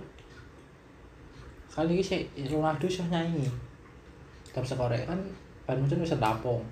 [1.77, 3.45] kali ini sih Ronaldo sih nyanyi.
[4.49, 5.19] Top skor kan
[5.69, 6.65] Bayern Munchen bisa tampung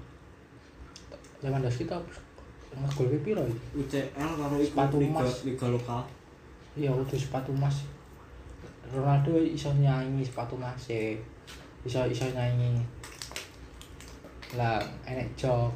[1.46, 2.02] Lewandowski top
[2.74, 3.86] ngegol piro iki?
[3.86, 5.46] UCL karo iku Sepatu emas.
[5.46, 6.02] liga lokal.
[6.74, 7.86] Iya udah sepatu emas.
[8.90, 10.90] Ronaldo iso nyanyi sepatu emas
[11.86, 12.82] iso iso nyanyi.
[14.58, 15.70] Lah enek jok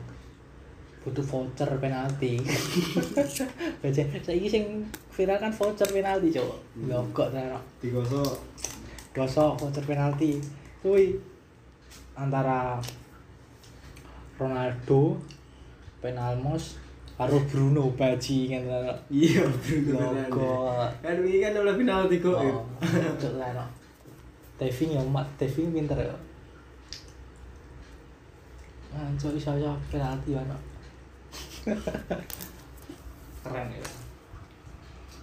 [0.99, 2.36] butuh voucher penalti.
[3.82, 4.63] Baca saiki sing
[5.13, 6.89] viral kan voucher penalti cok Hmm.
[6.89, 8.36] gogok ta digosok
[9.16, 10.38] gosok voucher penalti
[10.86, 11.18] kuwi
[12.14, 12.78] antara
[14.39, 15.18] Ronaldo
[15.99, 16.80] penalmos
[17.20, 20.72] karo Bruno bajingan ta iya Bruno logo
[21.03, 22.64] kan ini kan oleh penalti kok Oh,
[23.20, 23.68] cok lah.
[24.60, 26.16] Diving ya mat, diving pinter ya.
[28.91, 30.43] Nah, cok iso iso penalti ya.
[33.43, 33.80] Keren ya.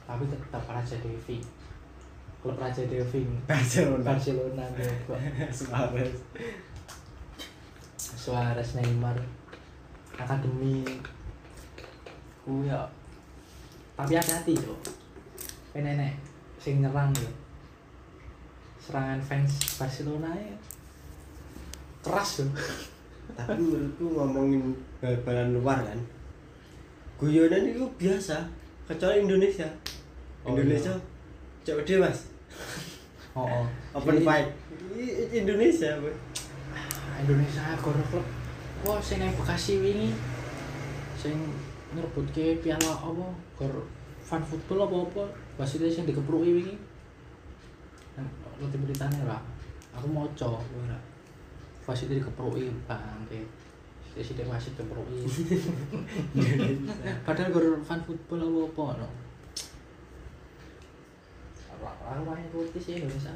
[0.04, 1.40] Tapi tetap Raja Devi.
[2.46, 3.26] Klub Raja Devi.
[3.42, 4.62] Barcelona Barcelona.
[5.50, 6.14] Suarez
[7.98, 9.18] Suarez Neymar.
[10.14, 10.86] Akademi.
[12.46, 12.86] Ku ya.
[13.98, 14.78] Tapi hati-hati cok.
[15.74, 16.14] Penenek
[16.62, 17.30] sing nyerang ya.
[18.78, 20.54] Serangan fans Barcelona ya.
[22.06, 22.46] Keras ya.
[23.34, 24.70] tapi menurutku ngomongin
[25.02, 25.98] bal-balan luar kan
[27.18, 28.46] guyonan itu biasa
[28.86, 29.66] kecuali Indonesia
[30.46, 30.94] Oh, Indonesia
[31.66, 32.35] COD mas
[33.36, 33.64] Oh, oh.
[33.92, 34.48] open fight
[35.32, 36.14] Indonesia Boy.
[37.20, 38.26] Indonesia gor klub
[38.84, 40.16] wah sing nang Bekasi wingi
[41.16, 41.36] sing
[41.92, 43.26] ngerebutke piala apa
[43.56, 43.84] gor
[44.24, 45.24] fan football apa apa
[45.60, 46.76] wasitnya sing dikepruki wingi.
[48.56, 49.42] Nanti beritanya lah
[49.92, 50.98] aku mau cok ora
[51.84, 53.44] wasitnya dikepruki bangke.
[54.16, 55.28] Sih dia wasit kepruki
[57.28, 59.08] padahal gor fan football apa apa no
[61.86, 63.34] orang yang ngerti sih Indonesia.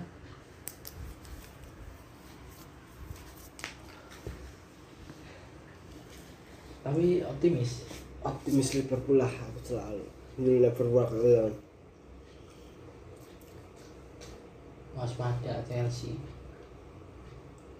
[6.80, 7.86] Tapi optimis?
[8.20, 10.06] Optimis Liverpool lah aku selalu.
[10.40, 11.52] Ini Liverpool kalian
[14.96, 16.18] waspada Chelsea.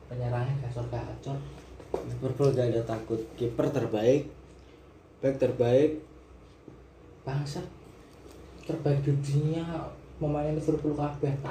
[0.07, 1.39] Penyerangnya gacor gacor.
[2.07, 3.21] Liverpool gak ada takut.
[3.35, 4.41] Kiper terbaik
[5.21, 6.01] back terbaik.
[7.21, 7.61] Bangsa
[8.64, 9.64] terbaik di dunia
[10.21, 11.33] memainkan Liverpool kabeh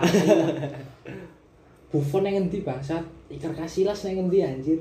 [1.89, 3.01] Buffon yang ngendi bangsat
[3.33, 4.79] Iker Casillas yang ngendi anjir.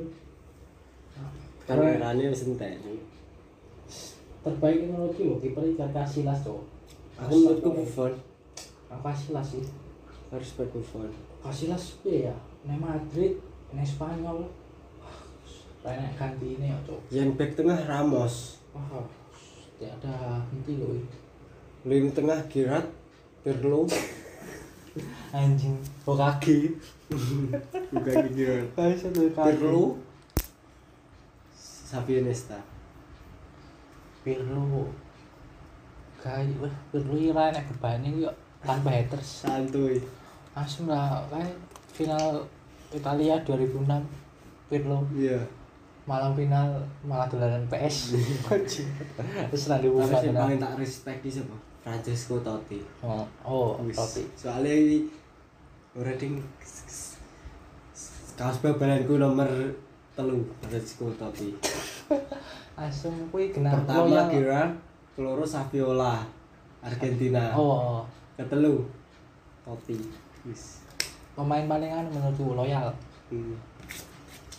[1.69, 2.77] Erane wis entek
[4.45, 6.63] terbaik menurut lo kiper Iker Casillas tuh
[7.17, 8.13] aku menurutku Buffon.
[8.93, 9.65] Aku Casillas sih.
[10.29, 11.09] Harus back Buffon.
[11.41, 12.37] Casillas piye ya?
[12.69, 13.41] Nang Madrid
[13.73, 14.45] nang Spanyol.
[15.81, 17.01] Banyak ganti ini ya cok.
[17.09, 18.61] Yang back tengah Ramos.
[18.77, 19.09] Wah
[19.79, 20.91] tidak ada henti loh
[21.87, 22.91] lini tengah Giroud
[23.43, 23.87] Pirlo
[25.31, 26.75] anjing kaki
[27.93, 28.17] bukan
[29.15, 29.85] tuh Pirlo
[31.89, 32.59] Xavi Iniesta
[34.29, 34.91] Pirlo
[36.21, 38.35] kayak wah Pirlo ira nek berbanding yuk.
[38.59, 39.47] Tanpa haters.
[39.47, 40.03] Santuy.
[40.53, 41.55] Langsung lah kayak
[41.95, 42.43] final
[42.91, 43.89] Italia 2006
[44.69, 45.41] Pirlo iya.
[46.05, 48.17] Malam final malah dolanan PS
[49.53, 52.85] terus nanti tapi bukan yang paling tak respect di siapa Francesco Totti.
[53.01, 53.97] Oh oh Wis.
[53.97, 54.23] Totti.
[54.37, 55.09] Soalnya ini
[55.97, 56.37] rating
[58.37, 59.49] kaos babalanku nomor
[60.13, 61.57] telu Francesco Totti.
[62.77, 64.29] Langsung kuwi genah pertama.
[64.29, 64.71] Giroud
[65.17, 66.21] keloro Saviola
[66.85, 67.57] Argentina.
[67.57, 68.05] Oh
[68.37, 68.85] ketelu
[69.65, 69.97] Totti.
[70.45, 70.85] Wis.
[71.33, 72.93] Pemain paling anu menurutku loyal.
[73.33, 73.57] Hmm.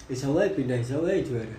[0.09, 1.53] iso wae pindah iso wae juara.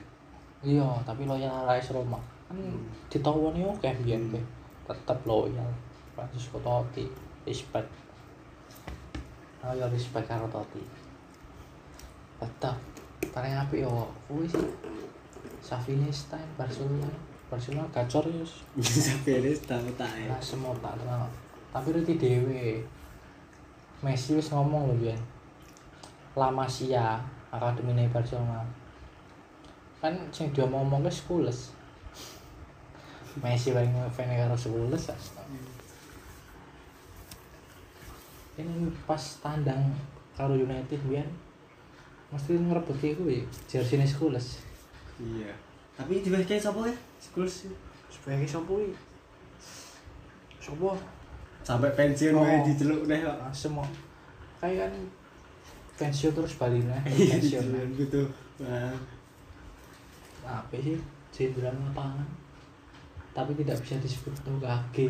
[0.66, 2.18] Iya tapi loyal Rais Roma.
[2.50, 2.82] Kan Hmm.
[3.06, 4.42] ditawani oke biyen Hmm.
[4.90, 5.70] Ke tetep loyal
[6.18, 7.06] Francisco Totti
[7.46, 7.86] respect.
[9.62, 10.82] Loyal respect karo Totti
[12.42, 12.74] tetep.
[13.30, 14.66] Paling apik yo kuwi sih.
[15.62, 17.06] Xavi Iniesta Barcelona.
[17.46, 18.42] Barcelona gacor ya
[18.82, 21.30] Xavi Iniesta tak ya lah semua tak kenal.
[21.70, 22.82] Tapi Riti Dewe
[24.02, 25.20] Messi wis ngomong lho biyen
[26.34, 27.22] La Masia
[27.54, 28.66] akademi Barcelona.
[30.02, 31.78] Kan sing dia mau ngomong ke Skules
[33.40, 35.18] Messi paling ngefans karo Skules ah.
[38.60, 39.80] ini pas tandang
[40.36, 41.24] karo United biyen
[42.28, 44.60] mesti ngerebut kuwi jersey Skules
[45.18, 45.50] iya.
[45.96, 46.96] Tapi di kayak siapa ya?
[47.20, 47.68] Schools
[48.08, 48.88] sebagai sapa kuwi
[50.56, 50.96] sapa
[51.60, 52.40] sampai pensiun Oh.
[52.40, 53.84] wae diceluk deh kok semua.
[54.60, 54.92] Kayak kan
[56.00, 57.88] pensiun terus balik nih Iya, pensiun.
[58.00, 58.22] gitu.
[58.64, 58.96] Wah.
[60.48, 60.96] apa sih?
[61.30, 62.24] Jenderal lapangan
[63.30, 65.08] tapi tidak bisa disebut Okage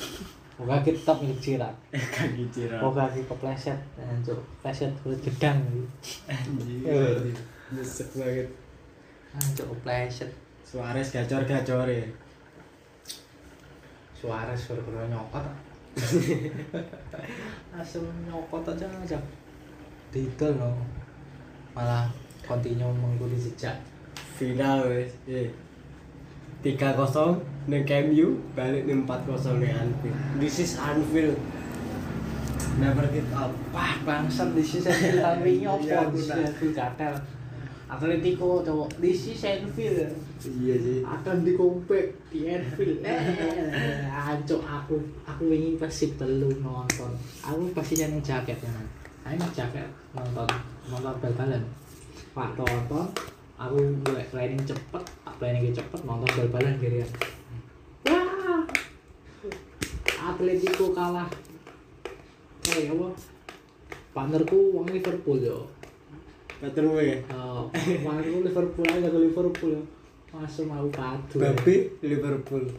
[0.62, 3.78] Okage tetap milik Jirat kaki cerah Okage kepleset.
[3.98, 5.58] Anjir pleset kulit gedang.
[6.28, 7.32] Anjir.
[7.72, 8.48] Nyesek banget.
[9.32, 10.30] Anjir kepleset
[10.72, 12.06] Suarez gacor-gacor ya.
[14.16, 15.44] Suarez suruh nyokot.
[17.74, 19.18] Langsung nyokot aja aja.
[20.08, 20.72] Didol no
[21.76, 22.08] malah
[22.44, 23.76] continue mengikuti jejak.
[24.14, 25.48] Final wes eh
[26.62, 31.34] tiga kosong neng KMU balik neng empat kosong neng Anfield this is Anfield
[32.78, 34.88] never give up Wah, bangsat di sisi
[35.20, 36.36] tapi Iya, nyopo aku di tak.
[36.48, 37.14] sisi gatel.
[37.84, 40.08] Atletico cowok di sisi Anfield.
[40.56, 43.04] iya sih Akan di comeback di Anfield.
[43.04, 47.12] Eh, ancok aku aku ingin persib telu nonton.
[47.44, 48.72] Aku pasti yang jaket ya.
[49.28, 49.84] Ayo nih jaket
[50.16, 50.48] nonton
[50.88, 51.62] nonton bal-balan.
[52.32, 53.06] Pak nonton
[53.60, 55.04] aku gue planning cepet,
[55.42, 57.10] planning cepet nonton bal-balan kirian.
[58.06, 58.62] Wah,
[60.22, 61.26] Atletico kalah.
[62.70, 63.10] Eh, apa?
[64.14, 65.66] Partnerku wong Liverpool yo.
[66.62, 69.82] betul ya Oh, partnerku Liverpool aja ke Liverpool yo.
[70.30, 71.42] Langsung mau padu.
[71.42, 72.70] Babe Liverpool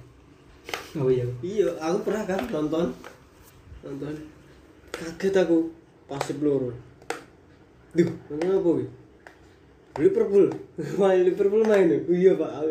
[0.95, 1.27] Oh iya.
[1.43, 2.95] iya aku pernah kan nonton
[3.83, 4.15] nonton
[4.95, 5.67] kaget aku
[6.07, 6.71] pas peluru
[7.91, 8.69] duh nonton apa
[9.93, 10.49] Liverpool.
[10.99, 11.85] Main Liverpool main.
[11.85, 12.49] Ya iya pak.
[12.49, 12.65] Aku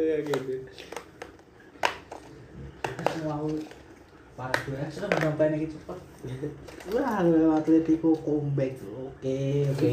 [2.99, 3.47] Langsung mau
[4.33, 5.99] para gue sudah menyampaikan ini cepet.
[6.91, 7.23] Wah,
[7.55, 8.75] Atletico comeback.
[8.83, 9.91] Oke, oke.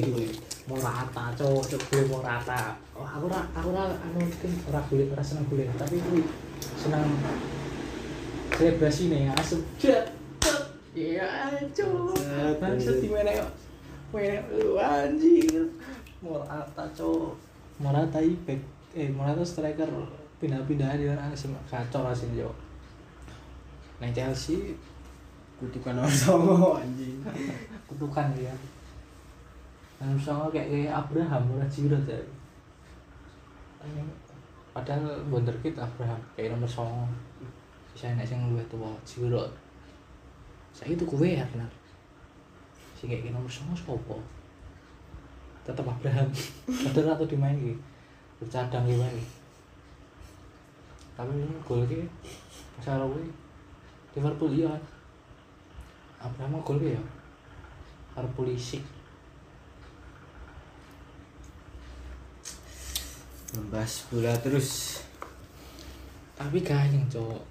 [0.66, 2.62] Morata cowok cowok gue Morata.
[2.98, 6.26] Oh, aku ra aku ra anu mungkin ora kulit ora seneng kulit tapi aku
[6.82, 7.06] seneng
[8.58, 9.30] selebrasi nih.
[9.38, 9.62] Asem.
[9.78, 10.10] Jet
[10.98, 12.18] iya cowok.
[12.58, 13.46] Bangsat di mana
[14.10, 15.70] Wah, anjir
[16.20, 17.34] Morata cowok
[17.80, 18.62] Morata back
[18.96, 19.88] eh Morata striker
[20.40, 22.58] pindah-pindah dia asem kacau rasanya cowok
[24.00, 24.76] Neng Chelsea
[25.60, 27.20] kutukan orang sama anjing.
[27.92, 28.56] Kutukan dia.
[30.00, 32.16] Dan misalnya kayak kayak Abraham ora Giroud ya
[34.76, 37.04] padahal wonderkid Abraham kayak nomor songo
[37.92, 39.52] bisa enak sing luwih tua Giroud.
[40.72, 41.68] Saya itu kue ya kenal
[42.96, 44.24] sing kayak nomor songo sopo
[45.70, 46.28] tetap Abraham.
[46.66, 47.78] Padahal atau dimain gitu
[48.40, 49.20] bercadang gimana
[51.20, 52.00] tapi ini gol ki
[52.80, 53.28] masalah kuwi.
[54.16, 54.72] Liverpool iya.
[56.16, 57.04] Abraham gol ki ya?
[58.16, 58.80] Karo polisi
[63.52, 65.04] membahas bola terus.
[66.40, 67.44] Tapi ganyeng cowok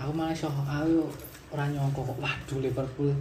[0.00, 1.04] aku malah shock aku
[1.52, 3.12] ora nyangka kok waduh Liverpool.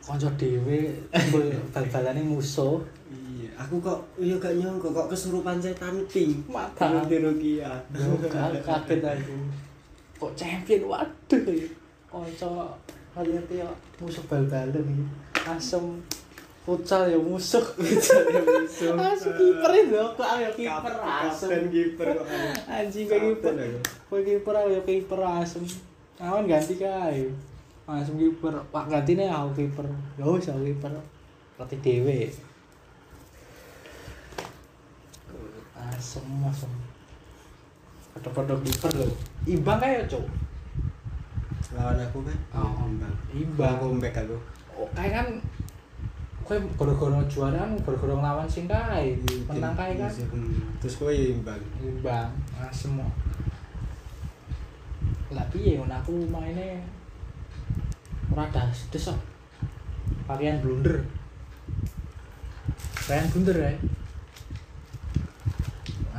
[0.00, 6.44] Konco dhewe timbul bal-balane musuh iya aku kok iya gak nyangka kok kesurupan setan pink
[6.48, 7.04] Mata.
[7.08, 7.72] di Rukia
[8.64, 9.36] kaget aku
[10.18, 11.42] kok champion waduh
[12.08, 12.74] konco
[13.12, 15.04] kalian ya musuh bal-balan iki
[15.48, 15.84] asem
[16.68, 17.64] futsal ya musuh
[19.00, 22.26] asem kiper itu kok ayo kiper asem kapten kiper kok
[22.68, 23.52] anjing kayak kiper.
[24.08, 25.62] Kowe kiper ya kiper asem.
[26.20, 27.28] Awan ganti kae.
[27.88, 28.54] Asem kiper.
[28.70, 29.86] Pak gantine aku kiper.
[30.16, 30.92] Ya wis aku kiper.
[31.58, 32.20] Pelatih dhewe.
[35.88, 36.70] Asem asem.
[38.14, 39.08] Padha-padha kiper lho.
[39.46, 40.26] Imbang kae ya, Cuk.
[41.68, 42.88] lawan aku kan Oh.
[42.88, 43.76] imbang Imbang.
[43.76, 44.36] comeback aku
[44.72, 45.26] Oh, kae kan
[46.48, 49.20] kowe gara-gara juara kan gara-gara nglawan sing kae.
[49.44, 50.08] Menang kae kan.
[50.32, 50.64] Hmm.
[50.80, 52.32] terus kowe ya imbang Imbang.
[52.56, 52.96] Asem.
[55.28, 56.80] Lah piye ngono aku maine
[58.32, 59.20] ora das des kok.
[60.24, 61.04] Pakaian blunder.
[63.04, 63.72] Pakaian blunder ya.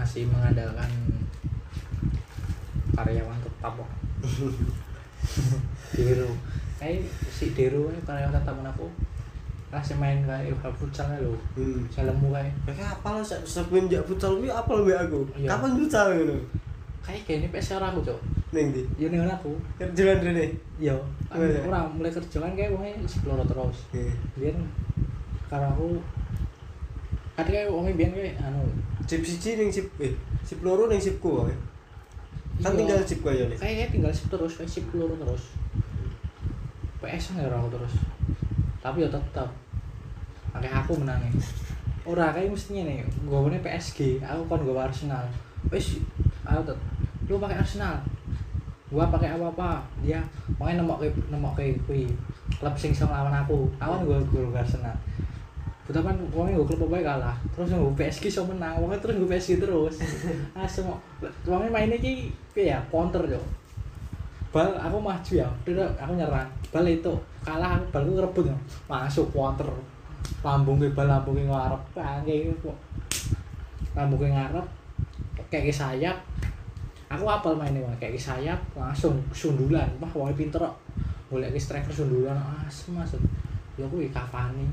[0.09, 0.89] Masih mengandalkan
[2.97, 3.89] karyawan tetap kok.
[5.93, 6.33] Deru.
[6.81, 8.89] Kayak si Deru ini karyawan tetap aku.
[9.69, 11.37] Kasih main kayak bal futsal lho.
[11.53, 11.85] hmm.
[11.93, 12.49] Selemu kae.
[12.65, 15.29] Mereka apal sak semenjak futsal kuwi apal mbek aku.
[15.37, 15.53] Iya.
[15.53, 16.41] Kapan futsal ngono?
[17.05, 18.17] Kayak gini PS ora aku, Cuk.
[18.49, 18.81] Ning ndi?
[18.97, 19.53] Yo ning aku.
[19.77, 20.57] Kerjaan rene.
[20.81, 20.97] Yo,
[21.29, 21.61] Oh, iya.
[21.69, 23.85] ora mulai kerja kan kayak wongnya explore terus.
[23.93, 24.09] Heeh.
[24.41, 24.57] biar
[25.53, 26.01] karena aku
[27.37, 28.65] kan kayak wongnya biar kayak anu
[29.09, 30.13] Sip siji ning sip eh
[30.45, 31.55] sip loro ning sipku wae.
[32.61, 33.57] Kan iya, tinggal sip kaya nih.
[33.57, 35.57] kayak kayak tinggal sip terus kayak sip peluru terus.
[37.01, 37.93] PS nggak aku terus.
[38.85, 39.49] Tapi ya tetap
[40.53, 41.33] kayak aku menangnya
[42.09, 45.25] ora kayak mestinya nih gue PSG aku kan gue Arsenal.
[45.73, 46.01] Wes
[46.45, 46.79] aku tet
[47.25, 47.97] lu pakai Arsenal.
[48.89, 49.69] Gua pakai apa apa
[50.01, 50.17] dia
[50.57, 52.09] makanya nemok kayak nemok kayak kui
[52.57, 53.69] klub sing sing lawan aku.
[53.77, 54.93] Awan gue gue Arsenal
[55.89, 57.35] Betapa wongnya gue klub apa kalah.
[57.57, 59.97] Terus gue PSG so menang wongnya terus gue PSG terus.
[60.57, 61.01] Ah semua
[61.49, 63.41] wongnya mainnya ki ya counter yo
[64.49, 66.45] bal aku maju ya udah aku nyerang.
[66.69, 69.65] Bal itu kalah aku bal gue ngerebut ya masuk counter.
[70.45, 71.81] Lambung ke bal lambung ke ngarep.
[71.97, 72.69] Kayak gitu
[73.97, 74.67] lambung ke ngarep
[75.49, 76.17] kayak sayap.
[77.09, 77.97] Aku apal mainnya Bang.
[77.97, 79.89] kayak sayap langsung sundulan.
[79.97, 80.77] Wah wong pinter kok
[81.33, 82.37] golek ke striker sundulan.
[82.69, 83.17] Asem masuk
[83.73, 84.67] ya kuwi Cavani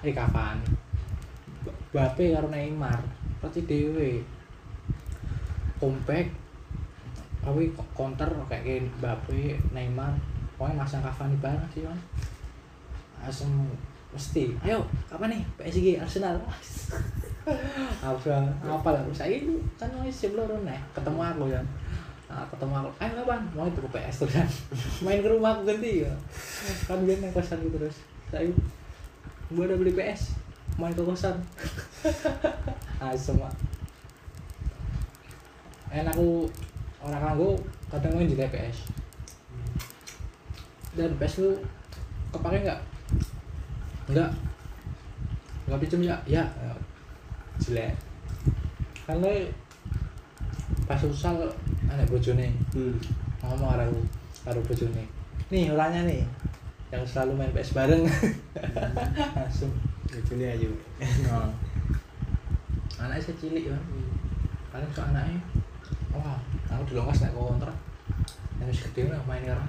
[0.00, 0.64] eh Cavani
[1.90, 3.00] Mbappe karo Neymar
[3.40, 4.22] berarti dhewe.
[5.80, 6.30] Compact
[7.40, 10.12] tapi counter kayak kayak Mbappe Neymar
[10.54, 11.98] pokoknya masang Cavani bareng sih man
[13.20, 13.48] asem
[14.10, 14.44] mesti.
[14.64, 15.42] Ayo kapan nih?
[15.60, 16.36] PSG Arsenal.
[18.04, 19.02] Apa apa lah?
[19.16, 21.62] Saya itu kan jam loro nih ketemu aku ya.
[22.28, 22.90] Nah, ketemu aku.
[23.00, 23.40] Ayo kapan?
[23.56, 24.34] Mau itu ke PS terus.
[24.36, 24.48] Kan
[25.08, 26.12] main ke rumah aku ganti ya.
[26.86, 27.96] Kan biar kosan gitu terus.
[28.28, 28.46] Saya
[29.50, 30.38] gua udah beli PS
[30.78, 31.36] main ke kosan.
[33.02, 33.52] Asem Mak.
[35.90, 36.46] enak aku
[37.02, 37.58] orang kanggo
[37.90, 38.86] kadang main di PS.
[40.94, 41.50] Dan PS lu
[42.30, 42.80] kepake nggak?
[44.10, 44.30] Enggak
[45.66, 46.44] nggak pinjem ya ya
[47.58, 47.94] jelek.
[49.06, 49.30] Karena
[50.86, 51.34] pas usah
[51.90, 52.50] anak bojone.
[52.74, 52.94] Hmm.
[53.42, 53.98] ngomong karo
[54.46, 55.04] karo bojone.
[55.50, 56.22] Nih orangnya nih
[56.90, 58.02] yang selalu main PS bareng.
[59.38, 59.72] Langsung.
[60.10, 60.74] Jadi ayu
[61.26, 61.54] no.
[62.98, 63.78] anaknya saya cilik ya
[64.74, 65.40] paling ke anaknya
[66.12, 66.36] wah
[66.66, 67.76] aku di nggak naik kontrak.
[68.58, 69.66] Yang masih gede lah main kara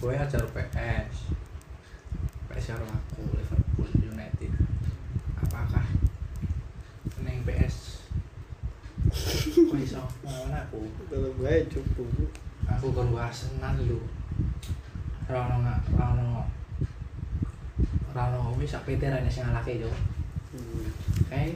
[0.00, 1.14] gue ajar PS.
[2.48, 3.59] PS yang aku level
[7.46, 7.74] PS.
[9.54, 10.78] Kok iso ngomong aku?
[11.08, 12.08] Kalau gue cukup
[12.68, 13.98] aku kon lho
[15.30, 16.28] ora ono nga- ora ono
[18.10, 19.90] ora ono wis sak PT ra sing ngalahke yo
[21.30, 21.54] eh?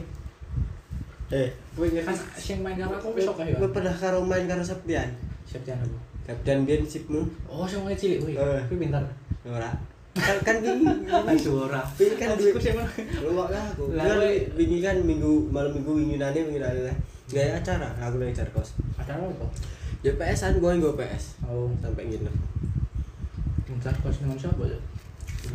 [1.31, 1.49] Eh.
[1.75, 5.11] Gue kan sing main karo aku wis oke yo gue pernah karo main karo Septian?
[5.43, 5.97] Septian aku.
[6.25, 7.21] Kapten Bian sipmu
[7.51, 8.63] oh sing cilik kuwi Eh.
[8.71, 9.03] kuwi pinter.
[9.45, 9.69] Ora
[10.15, 10.55] kan kan
[11.27, 12.79] asu ora wingi kan duit aku sing
[13.19, 13.91] Luwak lah aku.
[13.91, 14.15] Kan
[14.55, 16.95] wingi kan minggu malam minggu nane lah.
[17.27, 18.79] Gaya acara aku nang Jarkos.
[18.95, 19.47] ada apa
[20.05, 22.35] Ya PS an gue gue PS oh sampai nginep.
[23.65, 24.79] pinter kos dengan siapa yo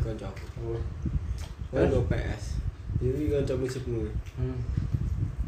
[0.05, 0.35] Kocok.
[0.61, 0.81] oh
[1.73, 2.61] Gue gue PS.
[3.01, 4.59] Jadi hmm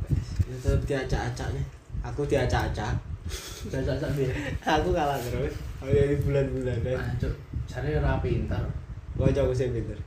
[0.09, 0.29] PS.
[0.49, 1.63] Ya tetep diacak-acaknya.
[2.01, 2.97] Aku diacak-acak.
[3.69, 4.33] Sak piye
[4.65, 5.53] aku kalah terus.
[5.85, 6.97] Aku dari bulan-bulan kan.
[7.13, 7.35] Ancuk,
[7.69, 8.63] jare ora pinter.
[9.17, 9.99] Kocok aku sing pinter.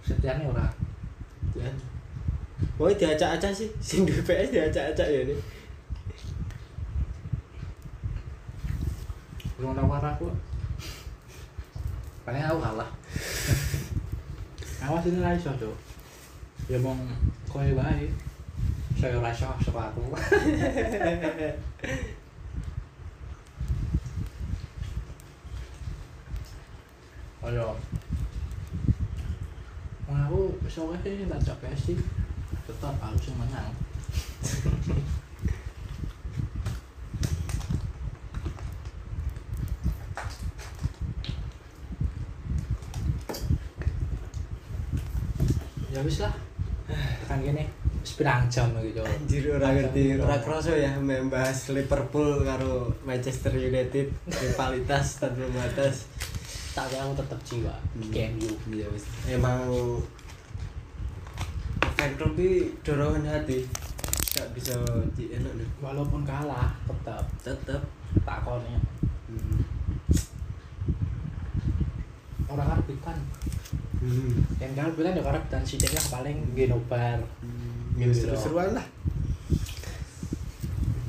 [0.00, 0.66] Setiane ora.
[1.52, 1.68] Ya.
[2.80, 5.40] Mau diacak-acak sih, sing duwe PS diacak-acak ya nih.
[9.56, 10.28] Belum nawar aku.
[12.24, 12.90] Paling aku kalah.
[14.86, 15.76] Awas ini ra iso, Cuk.
[16.68, 17.00] Ya mong
[17.48, 18.08] kowe wae.
[18.96, 20.02] Saya ora iso saka aku.
[27.46, 27.78] Ayo.
[30.06, 31.98] Wah, aku oke sih tak capek sih.
[32.66, 33.74] Tetap sing menang.
[45.96, 46.34] Ya wis lah.
[47.24, 47.64] Tekan kene
[48.04, 49.00] wis pirang jam Cuk.
[49.00, 56.04] Anjir ora ngerti, ora kroso ya membahas Liverpool karo Manchester United rivalitas tanpa batas.
[56.76, 58.12] Tapi aku tetep jiwa Hmm.
[58.12, 58.50] KMU.
[58.68, 59.08] Iya wis.
[59.26, 59.64] Emang
[61.96, 62.36] fan club
[62.84, 63.64] dorongan hati.
[64.30, 64.76] Gak bisa
[65.16, 65.68] di enak nih.
[65.80, 67.80] Walaupun kalah, tetep Tetep.
[68.18, 68.76] takonnya
[69.26, 69.60] Hmm.
[72.46, 73.16] orang karepitan.
[73.96, 74.32] Hmm.
[74.56, 77.18] Yang karepitan ya karep dan sideknya paling genobar.
[77.96, 78.28] Ya Gitu.
[78.28, 78.86] seru-seruan lah.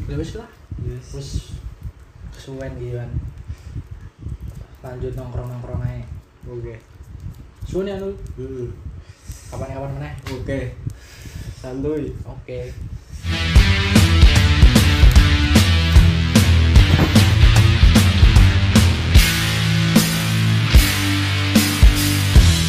[0.08, 0.48] Ya wis lah.
[0.82, 1.08] Yes.
[1.14, 1.30] Wis
[2.32, 3.12] kesuwen gitu kan
[4.86, 6.06] lanjut nongkrong nongkrong aja
[6.46, 6.78] oke okay.
[7.68, 8.72] Ya, lu, hmm.
[9.52, 10.64] kapan kapan mana oke okay.
[11.58, 14.26] santuy oke okay.